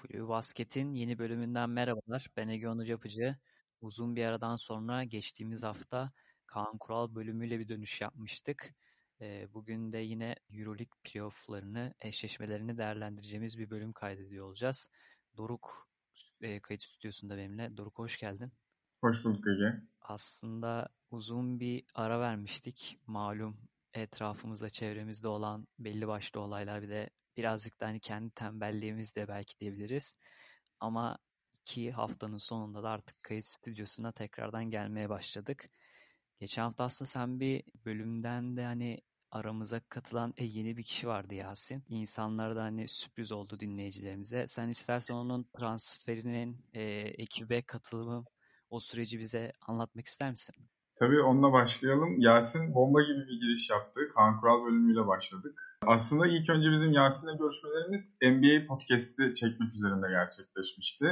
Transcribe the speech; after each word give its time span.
Flu 0.00 0.28
Basket'in 0.28 0.94
yeni 0.94 1.18
bölümünden 1.18 1.70
merhabalar. 1.70 2.30
Ben 2.36 2.48
Ege 2.48 2.68
Onur 2.68 2.86
Yapıcı. 2.86 3.36
Uzun 3.80 4.16
bir 4.16 4.24
aradan 4.24 4.56
sonra 4.56 5.04
geçtiğimiz 5.04 5.62
hafta 5.62 6.12
Kaan 6.46 6.78
Kural 6.78 7.14
bölümüyle 7.14 7.58
bir 7.58 7.68
dönüş 7.68 8.00
yapmıştık. 8.00 8.74
Ee, 9.20 9.48
bugün 9.54 9.92
de 9.92 9.98
yine 9.98 10.36
Euroleague 10.50 10.98
playofflarını, 11.04 11.94
eşleşmelerini 12.00 12.78
değerlendireceğimiz 12.78 13.58
bir 13.58 13.70
bölüm 13.70 13.92
kaydediyor 13.92 14.46
olacağız. 14.46 14.88
Doruk 15.36 15.88
e, 16.40 16.60
kayıt 16.60 16.82
stüdyosunda 16.82 17.36
benimle. 17.36 17.76
Doruk 17.76 17.98
hoş 17.98 18.18
geldin. 18.18 18.52
Hoş 19.00 19.24
bulduk 19.24 19.46
Ege. 19.46 19.80
Aslında 20.00 20.88
uzun 21.10 21.60
bir 21.60 21.84
ara 21.94 22.20
vermiştik. 22.20 22.98
Malum 23.06 23.56
etrafımızda, 23.94 24.70
çevremizde 24.70 25.28
olan 25.28 25.66
belli 25.78 26.08
başlı 26.08 26.40
olaylar 26.40 26.82
bir 26.82 26.88
de 26.88 27.10
birazcık 27.40 27.80
da 27.80 27.86
hani 27.86 28.00
kendi 28.00 28.30
tembelliğimiz 28.30 29.14
de 29.16 29.28
belki 29.28 29.60
diyebiliriz. 29.60 30.16
Ama 30.80 31.18
iki 31.54 31.92
haftanın 31.92 32.38
sonunda 32.38 32.82
da 32.82 32.90
artık 32.90 33.14
kayıt 33.24 33.44
stüdyosuna 33.46 34.12
tekrardan 34.12 34.70
gelmeye 34.70 35.08
başladık. 35.08 35.70
Geçen 36.40 36.62
hafta 36.62 36.84
aslında 36.84 37.08
sen 37.08 37.40
bir 37.40 37.62
bölümden 37.84 38.56
de 38.56 38.64
hani 38.64 39.00
aramıza 39.30 39.80
katılan 39.80 40.34
e, 40.36 40.44
yeni 40.44 40.76
bir 40.76 40.82
kişi 40.82 41.08
vardı 41.08 41.34
Yasin. 41.34 41.84
İnsanlara 41.88 42.56
da 42.56 42.62
hani 42.62 42.88
sürpriz 42.88 43.32
oldu 43.32 43.60
dinleyicilerimize. 43.60 44.46
Sen 44.46 44.68
istersen 44.68 45.14
onun 45.14 45.42
transferinin 45.42 46.66
e, 46.74 46.82
ekibe 47.18 47.62
katılımı 47.62 48.24
o 48.70 48.80
süreci 48.80 49.18
bize 49.18 49.52
anlatmak 49.60 50.06
ister 50.06 50.30
misin? 50.30 50.54
Tabii 51.00 51.22
onunla 51.22 51.52
başlayalım. 51.52 52.20
Yasin 52.20 52.74
bomba 52.74 53.02
gibi 53.02 53.18
bir 53.28 53.40
giriş 53.40 53.70
yaptı. 53.70 54.00
Kaan 54.14 54.40
Kural 54.40 54.64
bölümüyle 54.64 55.06
başladık. 55.06 55.78
Aslında 55.86 56.26
ilk 56.26 56.50
önce 56.50 56.72
bizim 56.72 56.92
Yasin'le 56.92 57.38
görüşmelerimiz 57.38 58.16
NBA 58.22 58.66
podcast'i 58.66 59.32
çekmek 59.34 59.74
üzerinde 59.74 60.06
gerçekleşmişti. 60.08 61.06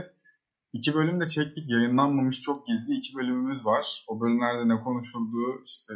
İki 0.73 0.95
bölüm 0.95 1.21
de 1.21 1.27
çektik. 1.27 1.71
Yayınlanmamış 1.71 2.41
çok 2.41 2.67
gizli 2.67 2.95
iki 2.95 3.17
bölümümüz 3.17 3.65
var. 3.65 4.05
O 4.09 4.21
bölümlerde 4.21 4.69
ne 4.69 4.81
konuşulduğu, 4.81 5.63
işte 5.65 5.95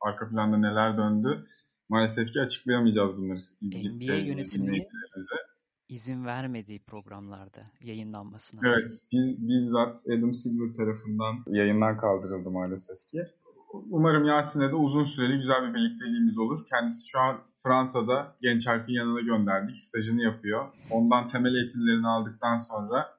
arka 0.00 0.28
planda 0.28 0.56
neler 0.56 0.96
döndü. 0.96 1.46
Maalesef 1.88 2.32
ki 2.32 2.40
açıklayamayacağız 2.40 3.16
bunları. 3.16 3.38
NBA 3.62 4.14
yönetiminin 4.14 4.86
izin 5.88 6.24
vermediği 6.24 6.80
programlarda 6.80 7.70
yayınlanmasına. 7.80 8.60
Evet, 8.64 8.90
biz, 9.12 9.48
bizzat 9.48 9.98
Adam 10.06 10.34
Silver 10.34 10.76
tarafından 10.76 11.34
yayından 11.46 11.96
kaldırıldı 11.96 12.50
maalesef 12.50 13.06
ki. 13.06 13.24
Umarım 13.90 14.24
Yasin'le 14.24 14.70
de 14.70 14.74
uzun 14.74 15.04
süreli 15.04 15.38
güzel 15.38 15.68
bir 15.68 15.74
birlikteliğimiz 15.74 16.38
olur. 16.38 16.58
Kendisi 16.70 17.08
şu 17.08 17.20
an 17.20 17.40
Fransa'da 17.62 18.36
Genç 18.40 18.68
Alp'in 18.68 18.92
yanına 18.92 19.20
gönderdik. 19.20 19.78
Stajını 19.78 20.22
yapıyor. 20.22 20.72
Ondan 20.90 21.28
temel 21.28 21.54
eğitimlerini 21.54 22.08
aldıktan 22.08 22.58
sonra 22.58 23.18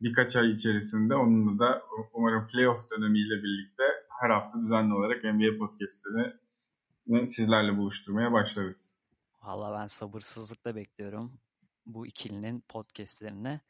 birkaç 0.00 0.36
ay 0.36 0.52
içerisinde 0.52 1.14
onunla 1.14 1.58
da 1.58 1.82
umarım 2.14 2.46
playoff 2.46 2.90
dönemiyle 2.90 3.42
birlikte 3.42 3.82
her 4.20 4.30
hafta 4.30 4.60
düzenli 4.60 4.94
olarak 4.94 5.24
NBA 5.24 5.58
podcastlerini 5.58 7.26
sizlerle 7.26 7.76
buluşturmaya 7.76 8.32
başlarız. 8.32 8.94
Valla 9.42 9.80
ben 9.80 9.86
sabırsızlıkla 9.86 10.76
bekliyorum 10.76 11.40
bu 11.88 12.06
ikilinin 12.06 12.60
podcastlerine 12.60 13.60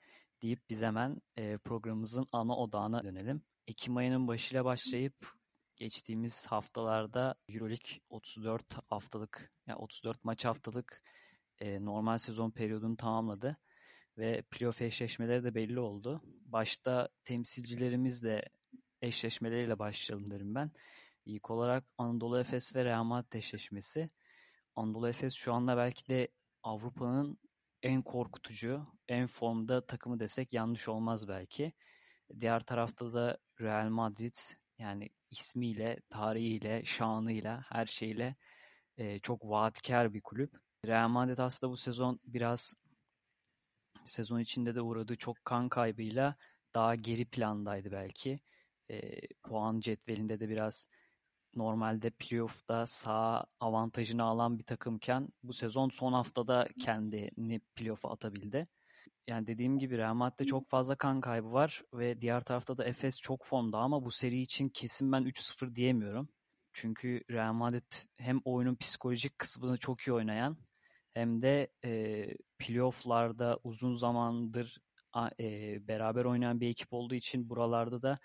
deyip 0.42 0.70
biz 0.70 0.82
hemen 0.82 1.20
e, 1.36 1.58
programımızın 1.58 2.26
ana 2.32 2.56
odağına 2.56 3.04
dönelim. 3.04 3.42
Ekim 3.66 3.96
ayının 3.96 4.28
başıyla 4.28 4.64
başlayıp 4.64 5.32
geçtiğimiz 5.76 6.46
haftalarda 6.46 7.34
EuroLeague 7.48 8.00
34 8.10 8.64
haftalık 8.90 9.52
yani 9.66 9.78
34 9.78 10.24
maç 10.24 10.44
haftalık 10.44 11.02
e, 11.58 11.84
normal 11.84 12.18
sezon 12.18 12.50
periyodunu 12.50 12.96
tamamladı 12.96 13.56
ve 14.18 14.42
playoff 14.42 14.82
eşleşmeleri 14.82 15.44
de 15.44 15.54
belli 15.54 15.80
oldu. 15.80 16.22
Başta 16.44 17.08
temsilcilerimizle 17.24 18.44
eşleşmeleriyle 19.02 19.78
başlayalım 19.78 20.30
derim 20.30 20.54
ben. 20.54 20.70
İlk 21.24 21.50
olarak 21.50 21.84
Anadolu 21.98 22.40
Efes 22.40 22.74
ve 22.74 22.84
Real 22.84 23.04
Madrid 23.04 23.32
eşleşmesi. 23.32 24.10
Anadolu 24.76 25.08
Efes 25.08 25.34
şu 25.34 25.54
anda 25.54 25.76
belki 25.76 26.08
de 26.08 26.28
Avrupa'nın 26.62 27.38
en 27.82 28.02
korkutucu, 28.02 28.86
en 29.08 29.26
formda 29.26 29.86
takımı 29.86 30.20
desek 30.20 30.52
yanlış 30.52 30.88
olmaz 30.88 31.28
belki. 31.28 31.72
Diğer 32.40 32.60
tarafta 32.60 33.12
da 33.12 33.38
Real 33.60 33.88
Madrid 33.88 34.36
yani 34.78 35.08
ismiyle, 35.30 36.00
tarihiyle, 36.10 36.84
şanıyla, 36.84 37.64
her 37.68 37.86
şeyle 37.86 38.36
e, 38.96 39.18
çok 39.18 39.44
vaatkar 39.44 40.14
bir 40.14 40.20
kulüp. 40.20 40.56
Real 40.86 41.08
Madrid 41.08 41.38
aslında 41.38 41.72
bu 41.72 41.76
sezon 41.76 42.18
biraz 42.24 42.74
sezon 44.04 44.40
içinde 44.40 44.74
de 44.74 44.80
uğradığı 44.80 45.16
çok 45.16 45.44
kan 45.44 45.68
kaybıyla 45.68 46.36
daha 46.74 46.94
geri 46.94 47.24
plandaydı 47.24 47.92
belki. 47.92 48.40
E, 48.90 49.20
puan 49.42 49.80
cetvelinde 49.80 50.40
de 50.40 50.48
biraz 50.48 50.88
normalde 51.54 52.10
playoff'ta 52.10 52.86
sağ 52.86 53.44
avantajını 53.60 54.22
alan 54.22 54.58
bir 54.58 54.64
takımken 54.64 55.28
bu 55.42 55.52
sezon 55.52 55.88
son 55.88 56.12
haftada 56.12 56.68
kendini 56.84 57.60
playoff'a 57.76 58.10
atabildi. 58.10 58.68
Yani 59.28 59.46
dediğim 59.46 59.78
gibi 59.78 59.98
Real 59.98 60.14
Madrid'de 60.14 60.44
çok 60.44 60.68
fazla 60.68 60.96
kan 60.96 61.20
kaybı 61.20 61.52
var 61.52 61.82
ve 61.94 62.20
diğer 62.20 62.44
tarafta 62.44 62.78
da 62.78 62.84
Efes 62.84 63.20
çok 63.20 63.44
fonda 63.44 63.78
ama 63.78 64.04
bu 64.04 64.10
seri 64.10 64.40
için 64.40 64.68
kesin 64.68 65.12
ben 65.12 65.22
3-0 65.22 65.74
diyemiyorum. 65.74 66.28
Çünkü 66.72 67.22
Real 67.30 67.52
Madrid 67.52 67.92
hem 68.16 68.40
oyunun 68.44 68.76
psikolojik 68.76 69.38
kısmını 69.38 69.78
çok 69.78 70.00
iyi 70.00 70.12
oynayan 70.12 70.56
hem 71.14 71.42
de 71.42 71.68
e, 71.84 72.24
playoff'larda 72.58 73.58
uzun 73.64 73.94
zamandır 73.94 74.78
e, 75.40 75.78
beraber 75.88 76.24
oynayan 76.24 76.60
bir 76.60 76.68
ekip 76.68 76.92
olduğu 76.92 77.14
için 77.14 77.48
buralarda 77.50 78.02
da 78.02 78.18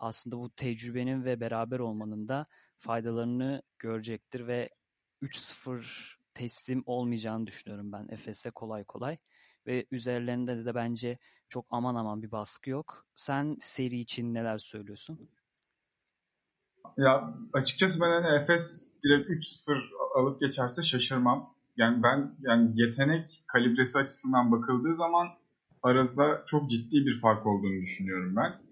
aslında 0.00 0.36
bu 0.38 0.50
tecrübenin 0.50 1.24
ve 1.24 1.40
beraber 1.40 1.78
olmanın 1.78 2.28
da 2.28 2.46
faydalarını 2.78 3.62
görecektir 3.78 4.46
ve 4.46 4.70
3-0 5.22 6.16
teslim 6.34 6.82
olmayacağını 6.86 7.46
düşünüyorum 7.46 7.92
ben 7.92 8.08
Efes'e 8.10 8.50
kolay 8.50 8.84
kolay. 8.84 9.18
Ve 9.66 9.86
üzerlerinde 9.90 10.64
de 10.64 10.74
bence 10.74 11.18
çok 11.48 11.66
aman 11.70 11.94
aman 11.94 12.22
bir 12.22 12.30
baskı 12.30 12.70
yok. 12.70 13.06
Sen 13.14 13.56
seri 13.60 13.98
için 13.98 14.34
neler 14.34 14.58
söylüyorsun? 14.58 15.30
Ya 16.96 17.34
açıkçası 17.52 18.00
ben 18.00 18.22
hani 18.22 18.42
Efes 18.42 18.88
direkt 19.04 19.30
3-0 19.30 19.80
alıp 20.14 20.40
geçerse 20.40 20.82
şaşırmam. 20.82 21.54
Yani 21.76 22.02
ben 22.02 22.36
yani 22.40 22.70
yetenek 22.74 23.42
kalibresi 23.46 23.98
açısından 23.98 24.52
bakıldığı 24.52 24.94
zaman 24.94 25.28
arasında 25.82 26.42
çok 26.46 26.70
ciddi 26.70 27.06
bir 27.06 27.20
fark 27.20 27.46
olduğunu 27.46 27.82
düşünüyorum 27.82 28.36
ben. 28.36 28.69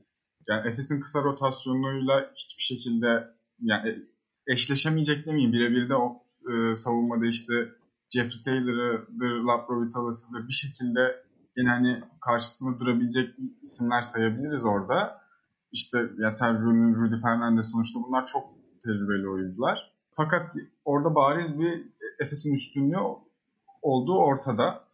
Yani 0.49 0.69
Efes'in 0.69 1.01
kısa 1.01 1.23
rotasyonuyla 1.23 2.31
hiçbir 2.37 2.63
şekilde 2.63 3.35
yani 3.61 3.99
eşleşemeyecek 4.47 5.27
demeyeyim. 5.27 5.53
Birebir 5.53 5.89
de 5.89 5.95
o 5.95 6.23
e, 6.51 6.75
savunmada 6.75 7.27
işte 7.27 7.53
Jeffrey 8.11 8.41
Taylor'ıdır, 8.45 9.45
Laprovita'lısıdır 9.45 10.49
bir 10.49 10.53
şekilde 10.53 11.25
yine 11.57 11.69
hani 11.69 12.03
karşısında 12.21 12.81
durabilecek 12.81 13.35
isimler 13.63 14.03
sayabiliriz 14.03 14.65
orada. 14.65 15.21
İşte 15.73 15.99
ya 16.19 16.31
Sergio'nun, 16.31 16.95
Rudy 16.95 17.23
Fernandez 17.23 17.71
sonuçta 17.71 18.01
bunlar 18.09 18.27
çok 18.27 18.45
tecrübeli 18.85 19.29
oyuncular. 19.29 19.93
Fakat 20.17 20.53
orada 20.85 21.15
bariz 21.15 21.59
bir 21.61 21.87
Efes'in 22.21 22.55
üstünlüğü 22.55 22.99
olduğu 23.83 24.19
ortada. 24.19 24.88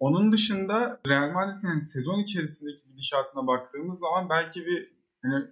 Onun 0.00 0.32
dışında 0.32 1.00
Real 1.08 1.32
Madrid'in 1.32 1.78
sezon 1.78 2.20
içerisindeki 2.20 2.88
gidişatına 2.88 3.46
baktığımız 3.46 4.00
zaman 4.00 4.28
belki 4.30 4.66
bir 4.66 4.92
hani 5.22 5.44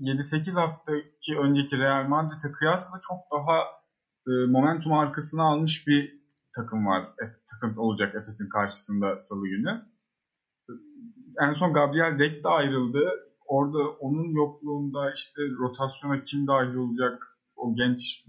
7-8 0.00 0.52
haftaki 0.52 1.38
önceki 1.38 1.78
Real 1.78 2.08
Madrid'e 2.08 2.52
kıyasla 2.52 3.00
çok 3.08 3.18
daha 3.32 3.58
e, 4.26 4.32
momentum 4.50 4.92
arkasına 4.92 5.42
almış 5.42 5.86
bir 5.86 6.22
takım 6.56 6.86
var. 6.86 7.02
E, 7.02 7.24
takım 7.50 7.78
olacak 7.78 8.14
Efes'in 8.14 8.48
karşısında 8.48 9.20
salı 9.20 9.48
günü. 9.48 9.82
En 11.40 11.52
son 11.52 11.72
Gabriel 11.72 12.18
Dek 12.18 12.44
de 12.44 12.48
ayrıldı. 12.48 13.10
Orada 13.46 13.90
onun 13.90 14.30
yokluğunda 14.30 15.12
işte 15.12 15.42
rotasyona 15.58 16.20
kim 16.20 16.46
dahil 16.46 16.74
olacak, 16.74 17.38
o 17.56 17.74
genç 17.74 18.24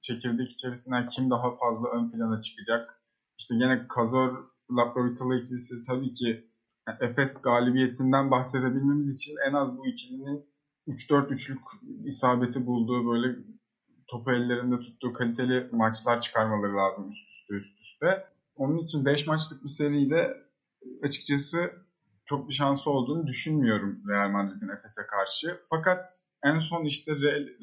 çekirdek 0.00 0.50
içerisinden 0.50 1.06
kim 1.06 1.30
daha 1.30 1.56
fazla 1.56 1.88
ön 1.88 2.10
plana 2.10 2.40
çıkacak. 2.40 3.03
İşte 3.38 3.54
yine 3.54 3.88
Kazor 3.88 4.44
Laprovitola 4.70 5.34
ikilisi 5.36 5.82
tabii 5.82 6.12
ki 6.12 6.50
yani 6.88 6.98
Efes 7.00 7.42
galibiyetinden 7.42 8.30
bahsedebilmemiz 8.30 9.16
için 9.16 9.34
en 9.48 9.52
az 9.52 9.78
bu 9.78 9.86
ikilinin 9.86 10.46
3-4-3'lük 10.88 11.60
isabeti 12.04 12.66
bulduğu 12.66 13.12
böyle 13.12 13.36
topu 14.06 14.32
ellerinde 14.32 14.80
tuttuğu 14.80 15.12
kaliteli 15.12 15.68
maçlar 15.72 16.20
çıkarmaları 16.20 16.76
lazım 16.76 17.10
üst 17.10 17.28
üste 17.28 17.54
üst 17.54 17.80
üste. 17.80 18.26
Onun 18.56 18.78
için 18.78 19.04
5 19.04 19.26
maçlık 19.26 19.64
bir 19.64 19.68
seride 19.68 20.36
açıkçası 21.02 21.72
çok 22.24 22.48
bir 22.48 22.54
şansı 22.54 22.90
olduğunu 22.90 23.26
düşünmüyorum 23.26 24.02
Real 24.08 24.30
Madrid'in 24.30 24.68
Efes'e 24.68 25.06
karşı. 25.06 25.60
Fakat 25.70 26.06
en 26.42 26.58
son 26.58 26.84
işte 26.84 27.12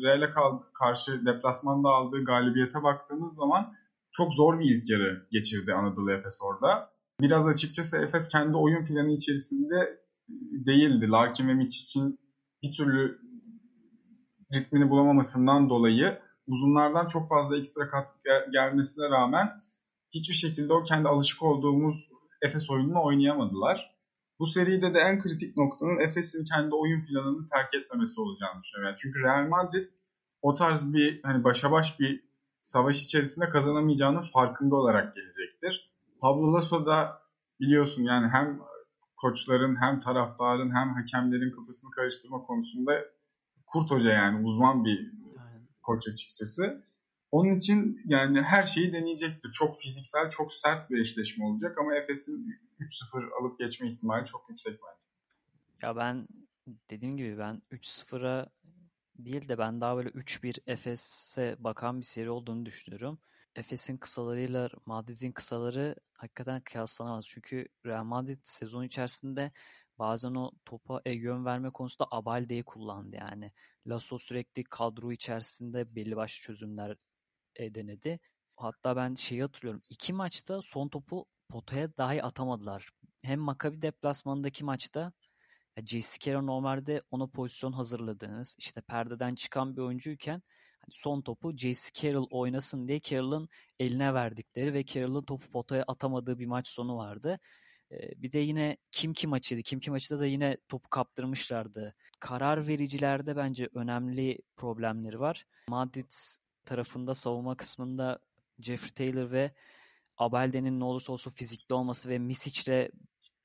Real'e 0.03 0.31
karşı 0.73 1.25
deplasmanda 1.25 1.89
aldığı 1.89 2.25
galibiyete 2.25 2.83
baktığımız 2.83 3.35
zaman 3.35 3.73
çok 4.11 4.33
zor 4.33 4.59
bir 4.59 4.65
ilk 4.65 4.89
yarı 4.89 5.27
geçirdi 5.31 5.73
Anadolu 5.73 6.11
Efes 6.11 6.39
orada. 6.41 6.91
Biraz 7.21 7.47
açıkçası 7.47 7.97
Efes 7.97 8.27
kendi 8.27 8.57
oyun 8.57 8.85
planı 8.85 9.11
içerisinde 9.11 9.99
değildi. 10.65 11.09
Larkin 11.09 11.47
ve 11.47 11.53
Mitch 11.53 11.75
için 11.75 12.19
bir 12.63 12.73
türlü 12.77 13.19
ritmini 14.53 14.89
bulamamasından 14.89 15.69
dolayı 15.69 16.19
uzunlardan 16.47 17.07
çok 17.07 17.29
fazla 17.29 17.57
ekstra 17.57 17.89
katkı 17.89 18.19
gelmesine 18.51 19.09
rağmen 19.09 19.49
hiçbir 20.13 20.35
şekilde 20.35 20.73
o 20.73 20.83
kendi 20.83 21.07
alışık 21.07 21.43
olduğumuz 21.43 21.95
Efes 22.41 22.69
oyununu 22.69 23.03
oynayamadılar. 23.03 23.95
Bu 24.39 24.47
seride 24.47 24.93
de 24.93 24.99
en 24.99 25.21
kritik 25.21 25.57
noktanın 25.57 25.99
Efes'in 25.99 26.43
kendi 26.43 26.75
oyun 26.75 27.05
planını 27.05 27.47
terk 27.47 27.73
etmemesi 27.73 28.21
olacağını 28.21 28.63
düşünüyorum. 28.63 28.87
Yani 28.89 28.97
çünkü 29.01 29.19
Real 29.19 29.47
Madrid 29.47 29.87
o 30.41 30.55
tarz 30.55 30.93
bir 30.93 31.23
hani 31.23 31.43
başa 31.43 31.71
baş 31.71 31.99
bir 31.99 32.31
savaş 32.63 33.03
içerisinde 33.03 33.49
kazanamayacağının 33.49 34.31
farkında 34.33 34.75
olarak 34.75 35.15
gelecektir. 35.15 35.91
Pablo 36.19 36.53
Lasso 36.53 36.85
da 36.85 37.21
biliyorsun 37.59 38.03
yani 38.03 38.27
hem 38.27 38.59
koçların 39.17 39.81
hem 39.81 39.99
taraftarın 39.99 40.75
hem 40.75 40.93
hakemlerin 40.93 41.51
kafasını 41.51 41.91
karıştırma 41.91 42.43
konusunda 42.43 42.91
kurt 43.65 43.91
hoca 43.91 44.11
yani 44.11 44.47
uzman 44.47 44.85
bir 44.85 45.11
koç 45.81 46.07
açıkçası. 46.07 46.83
Onun 47.31 47.55
için 47.55 48.01
yani 48.05 48.41
her 48.41 48.63
şeyi 48.63 48.93
deneyecektir. 48.93 49.51
Çok 49.51 49.81
fiziksel, 49.81 50.29
çok 50.29 50.53
sert 50.53 50.89
bir 50.89 51.01
eşleşme 51.01 51.45
olacak 51.45 51.77
ama 51.77 51.95
Efes'in 51.95 52.59
3-0 52.79 53.41
alıp 53.41 53.59
geçme 53.59 53.91
ihtimali 53.91 54.25
çok 54.25 54.49
yüksek 54.49 54.73
bence. 54.73 55.07
Ya 55.81 55.95
ben 55.95 56.27
dediğim 56.89 57.17
gibi 57.17 57.37
ben 57.37 57.61
3-0'a 57.71 58.49
değil 59.25 59.47
de 59.50 59.57
ben 59.57 59.81
daha 59.81 59.97
böyle 59.97 60.09
3-1 60.09 60.59
Efes'e 60.68 61.56
bakan 61.59 62.01
bir 62.01 62.06
seri 62.06 62.29
olduğunu 62.29 62.65
düşünüyorum. 62.65 63.19
Efes'in 63.56 63.97
kısalarıyla 63.97 64.69
Madrid'in 64.85 65.31
kısaları 65.31 65.95
hakikaten 66.13 66.62
kıyaslanamaz. 66.62 67.25
Çünkü 67.27 67.68
Real 67.85 68.03
Madrid 68.03 68.39
sezon 68.44 68.83
içerisinde 68.83 69.51
bazen 70.00 70.35
o 70.35 70.51
topa 70.65 71.01
e, 71.06 71.12
yön 71.12 71.45
verme 71.45 71.69
konusunda 71.69 72.07
Abalde'yi 72.12 72.63
kullandı 72.63 73.15
yani. 73.15 73.51
Lasso 73.88 74.18
sürekli 74.18 74.63
kadro 74.63 75.12
içerisinde 75.12 75.95
belli 75.95 76.15
başlı 76.15 76.41
çözümler 76.41 76.97
e, 77.56 77.75
denedi. 77.75 78.19
Hatta 78.56 78.95
ben 78.95 79.15
şeyi 79.15 79.41
hatırlıyorum. 79.41 79.81
İki 79.89 80.13
maçta 80.13 80.62
son 80.62 80.89
topu 80.89 81.25
potaya 81.50 81.97
dahi 81.97 82.23
atamadılar. 82.23 82.89
Hem 83.21 83.39
Maccabi 83.39 83.81
deplasmanındaki 83.81 84.65
maçta 84.65 85.13
Jesse 85.86 86.19
Carroll 86.19 86.45
normalde 86.45 87.01
ona 87.12 87.28
pozisyon 87.28 87.72
hazırladığınız 87.72 88.56
işte 88.60 88.81
perdeden 88.81 89.36
çıkan 89.36 89.75
bir 89.78 89.81
oyuncuyken 89.81 90.42
hani 90.80 90.92
son 90.92 91.22
topu 91.22 91.57
Jesse 91.57 91.92
Carroll 91.94 92.28
oynasın 92.31 92.88
diye 92.88 93.00
Carroll'ın 93.00 93.50
eline 93.80 94.13
verdikleri 94.13 94.74
ve 94.74 94.86
Carroll'ın 94.86 95.24
topu 95.24 95.50
potaya 95.50 95.83
atamadığı 95.88 96.39
bir 96.39 96.45
maç 96.45 96.68
sonu 96.68 96.98
vardı. 96.98 97.39
Bir 97.92 98.31
de 98.31 98.39
yine 98.39 98.78
kim 98.92 99.13
kim 99.13 99.30
maçıydı. 99.30 99.62
Kim 99.62 99.80
kim 99.80 99.94
maçında 99.94 100.19
da 100.19 100.25
yine 100.25 100.57
topu 100.69 100.89
kaptırmışlardı. 100.89 101.95
Karar 102.19 102.68
vericilerde 102.68 103.36
bence 103.36 103.69
önemli 103.74 104.38
problemleri 104.57 105.19
var. 105.19 105.45
Madrid 105.69 106.12
tarafında 106.66 107.13
savunma 107.13 107.56
kısmında 107.57 108.19
Jeffrey 108.60 108.92
Taylor 108.92 109.31
ve 109.31 109.51
Abalde'nin 110.18 110.80
ne 110.80 110.83
olursa 110.83 111.13
olsun 111.13 111.31
fizikli 111.31 111.74
olması 111.74 112.10
ve 112.10 112.19
Misic'le 112.19 112.89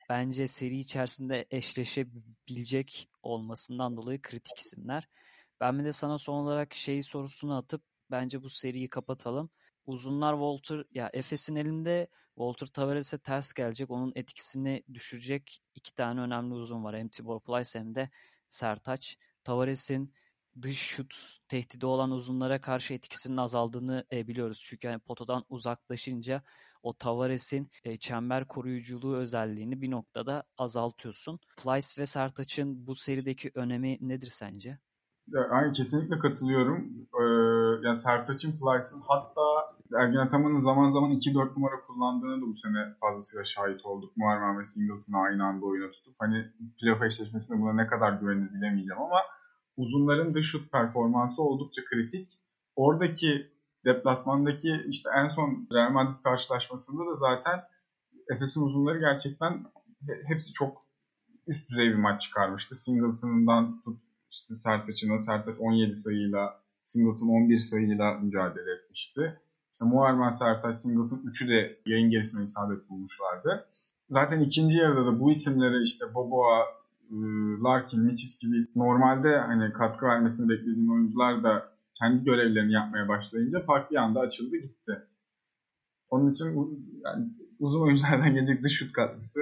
bence 0.08 0.46
seri 0.46 0.78
içerisinde 0.78 1.46
eşleşebilecek 1.50 3.08
olmasından 3.22 3.96
dolayı 3.96 4.22
kritik 4.22 4.58
isimler. 4.58 5.08
Ben 5.60 5.84
de 5.84 5.92
sana 5.92 6.18
son 6.18 6.34
olarak 6.34 6.74
şey 6.74 7.02
sorusunu 7.02 7.56
atıp 7.56 7.82
bence 8.10 8.42
bu 8.42 8.48
seriyi 8.48 8.88
kapatalım. 8.88 9.50
Uzunlar 9.86 10.32
Walter 10.32 10.84
ya 10.90 11.10
Efes'in 11.12 11.56
elinde 11.56 12.08
Walter 12.34 12.66
Tavares'e 12.66 13.18
ters 13.18 13.52
gelecek. 13.52 13.90
Onun 13.90 14.12
etkisini 14.14 14.82
düşürecek 14.94 15.62
iki 15.74 15.94
tane 15.94 16.20
önemli 16.20 16.54
uzun 16.54 16.84
var. 16.84 16.96
Hem 16.96 17.08
Tibor 17.08 17.40
Plyce 17.40 17.78
hem 17.78 17.94
de 17.94 18.10
Sertaç. 18.48 19.16
Tavares'in 19.44 20.12
dış 20.62 20.78
şut 20.78 21.38
tehdidi 21.48 21.86
olan 21.86 22.10
uzunlara 22.10 22.60
karşı 22.60 22.94
etkisinin 22.94 23.36
azaldığını 23.36 24.04
e, 24.12 24.28
biliyoruz. 24.28 24.60
Çünkü 24.64 24.86
yani 24.86 24.98
potadan 24.98 25.44
uzaklaşınca 25.48 26.42
o 26.82 26.92
Tavares'in 26.92 27.70
e, 27.84 27.98
çember 27.98 28.48
koruyuculuğu 28.48 29.16
özelliğini 29.16 29.82
bir 29.82 29.90
noktada 29.90 30.44
azaltıyorsun. 30.58 31.38
Plyce 31.62 32.02
ve 32.02 32.06
Sertaç'ın 32.06 32.86
bu 32.86 32.94
serideki 32.94 33.50
önemi 33.54 33.98
nedir 34.00 34.30
sence? 34.30 34.78
Aynı 35.50 35.72
kesinlikle 35.72 36.18
katılıyorum. 36.18 36.78
Ee, 37.20 37.24
yani 37.86 37.96
Sertaç'ın 37.96 38.52
Plyce'ın 38.52 39.02
hatta 39.08 39.40
Ergin 40.00 40.16
Ataman'ın 40.16 40.56
zaman 40.56 40.88
zaman 40.88 41.10
2-4 41.10 41.56
numara 41.56 41.80
kullandığını 41.86 42.42
da 42.42 42.46
bu 42.46 42.56
sene 42.56 42.94
fazlasıyla 43.00 43.44
şahit 43.44 43.86
olduk. 43.86 44.16
Muharrem 44.16 44.58
ve 44.58 44.64
Singleton'ı 44.64 45.18
aynı 45.18 45.44
anda 45.44 45.66
oyuna 45.66 45.90
tutup. 45.90 46.14
Hani 46.18 46.46
playoff 46.80 47.02
eşleşmesinde 47.02 47.60
buna 47.60 47.72
ne 47.72 47.86
kadar 47.86 48.12
güvenir 48.12 48.54
bilemeyeceğim 48.54 49.02
ama 49.02 49.20
uzunların 49.76 50.34
dış 50.34 50.50
şut 50.50 50.72
performansı 50.72 51.42
oldukça 51.42 51.82
kritik. 51.84 52.28
Oradaki 52.76 53.50
deplasmandaki 53.86 54.80
işte 54.88 55.10
en 55.16 55.28
son 55.28 55.68
Real 55.72 55.90
Madrid 55.90 56.22
karşılaşmasında 56.24 57.10
da 57.10 57.14
zaten 57.14 57.60
Efes'in 58.34 58.60
uzunları 58.60 58.98
gerçekten 58.98 59.64
hepsi 60.26 60.52
çok 60.52 60.86
üst 61.46 61.70
düzey 61.70 61.88
bir 61.88 61.94
maç 61.94 62.20
çıkarmıştı. 62.20 62.74
Singleton'dan 62.74 63.82
tut 63.84 64.00
işte 64.30 64.54
Sertaç'ına 64.54 65.18
Sertaç 65.18 65.56
17 65.60 65.94
sayıyla 65.94 66.60
Singleton 66.84 67.28
11 67.28 67.58
sayıyla 67.58 68.14
mücadele 68.14 68.72
etmişti. 68.72 69.40
İşte 69.72 69.84
Muharrem 69.84 70.32
Sertaç 70.32 70.76
Singleton 70.76 71.16
3'ü 71.16 71.48
de 71.48 71.78
yayın 71.86 72.10
gerisine 72.10 72.42
isabet 72.42 72.88
bulmuşlardı. 72.90 73.68
Zaten 74.10 74.40
ikinci 74.40 74.78
yarıda 74.78 75.06
da 75.06 75.20
bu 75.20 75.32
isimleri 75.32 75.82
işte 75.82 76.14
Boboa, 76.14 76.66
ıı, 77.12 77.64
Larkin, 77.64 78.00
Miçis 78.00 78.38
gibi 78.38 78.66
normalde 78.76 79.38
hani 79.38 79.72
katkı 79.72 80.06
vermesini 80.06 80.48
beklediğim 80.48 80.92
oyuncular 80.92 81.42
da 81.42 81.75
kendi 81.98 82.24
görevlerini 82.24 82.72
yapmaya 82.72 83.08
başlayınca 83.08 83.60
fark 83.60 83.90
bir 83.90 83.96
anda 83.96 84.20
açıldı 84.20 84.56
gitti. 84.56 85.08
Onun 86.08 86.30
için 86.30 86.46
yani 87.04 87.28
uzun 87.58 87.80
oyunculardan 87.80 88.34
gelecek 88.34 88.64
dış 88.64 88.72
şut 88.72 88.92
katkısı 88.92 89.40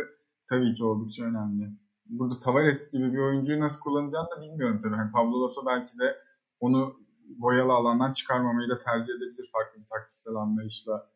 tabii 0.49 0.75
ki 0.75 0.85
oldukça 0.85 1.25
önemli. 1.25 1.71
Burada 2.07 2.39
Tavares 2.39 2.91
gibi 2.91 3.13
bir 3.13 3.19
oyuncuyu 3.19 3.61
nasıl 3.61 3.81
kullanacağını 3.81 4.27
da 4.37 4.43
bilmiyorum 4.43 4.81
tabii. 4.83 4.97
Yani 4.97 5.13
Pablo 5.13 5.45
Lasso 5.45 5.67
belki 5.67 5.99
de 5.99 6.19
onu 6.61 7.01
boyalı 7.27 7.73
alandan 7.73 8.13
çıkarmamayı 8.13 8.69
da 8.69 8.79
tercih 8.79 9.13
edebilir 9.13 9.51
farklı 9.53 9.81
bir 9.81 9.87
taktiksel 9.87 10.35
anlayışla 10.35 11.11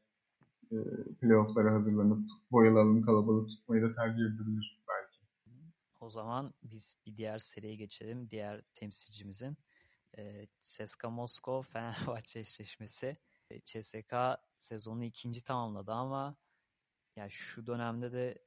e, 0.72 0.76
playofflara 1.20 1.74
hazırlanıp 1.74 2.28
boyalı 2.50 2.80
alanı 2.80 3.02
kalabalık 3.02 3.48
tutmayı 3.48 3.82
da 3.82 3.92
tercih 3.92 4.22
edebilir 4.22 4.82
belki. 4.88 5.18
O 6.00 6.10
zaman 6.10 6.54
biz 6.62 6.96
bir 7.06 7.16
diğer 7.16 7.38
seriye 7.38 7.74
geçelim. 7.74 8.30
Diğer 8.30 8.62
temsilcimizin 8.74 9.56
CSKA 10.62 11.10
Moskova 11.10 11.62
Fenerbahçe 11.72 12.40
eşleşmesi. 12.40 13.16
CSK 13.64 14.14
sezonu 14.56 15.04
ikinci 15.04 15.44
tamamladı 15.44 15.92
ama 15.92 16.36
ya 17.16 17.28
şu 17.30 17.66
dönemde 17.66 18.12
de 18.12 18.38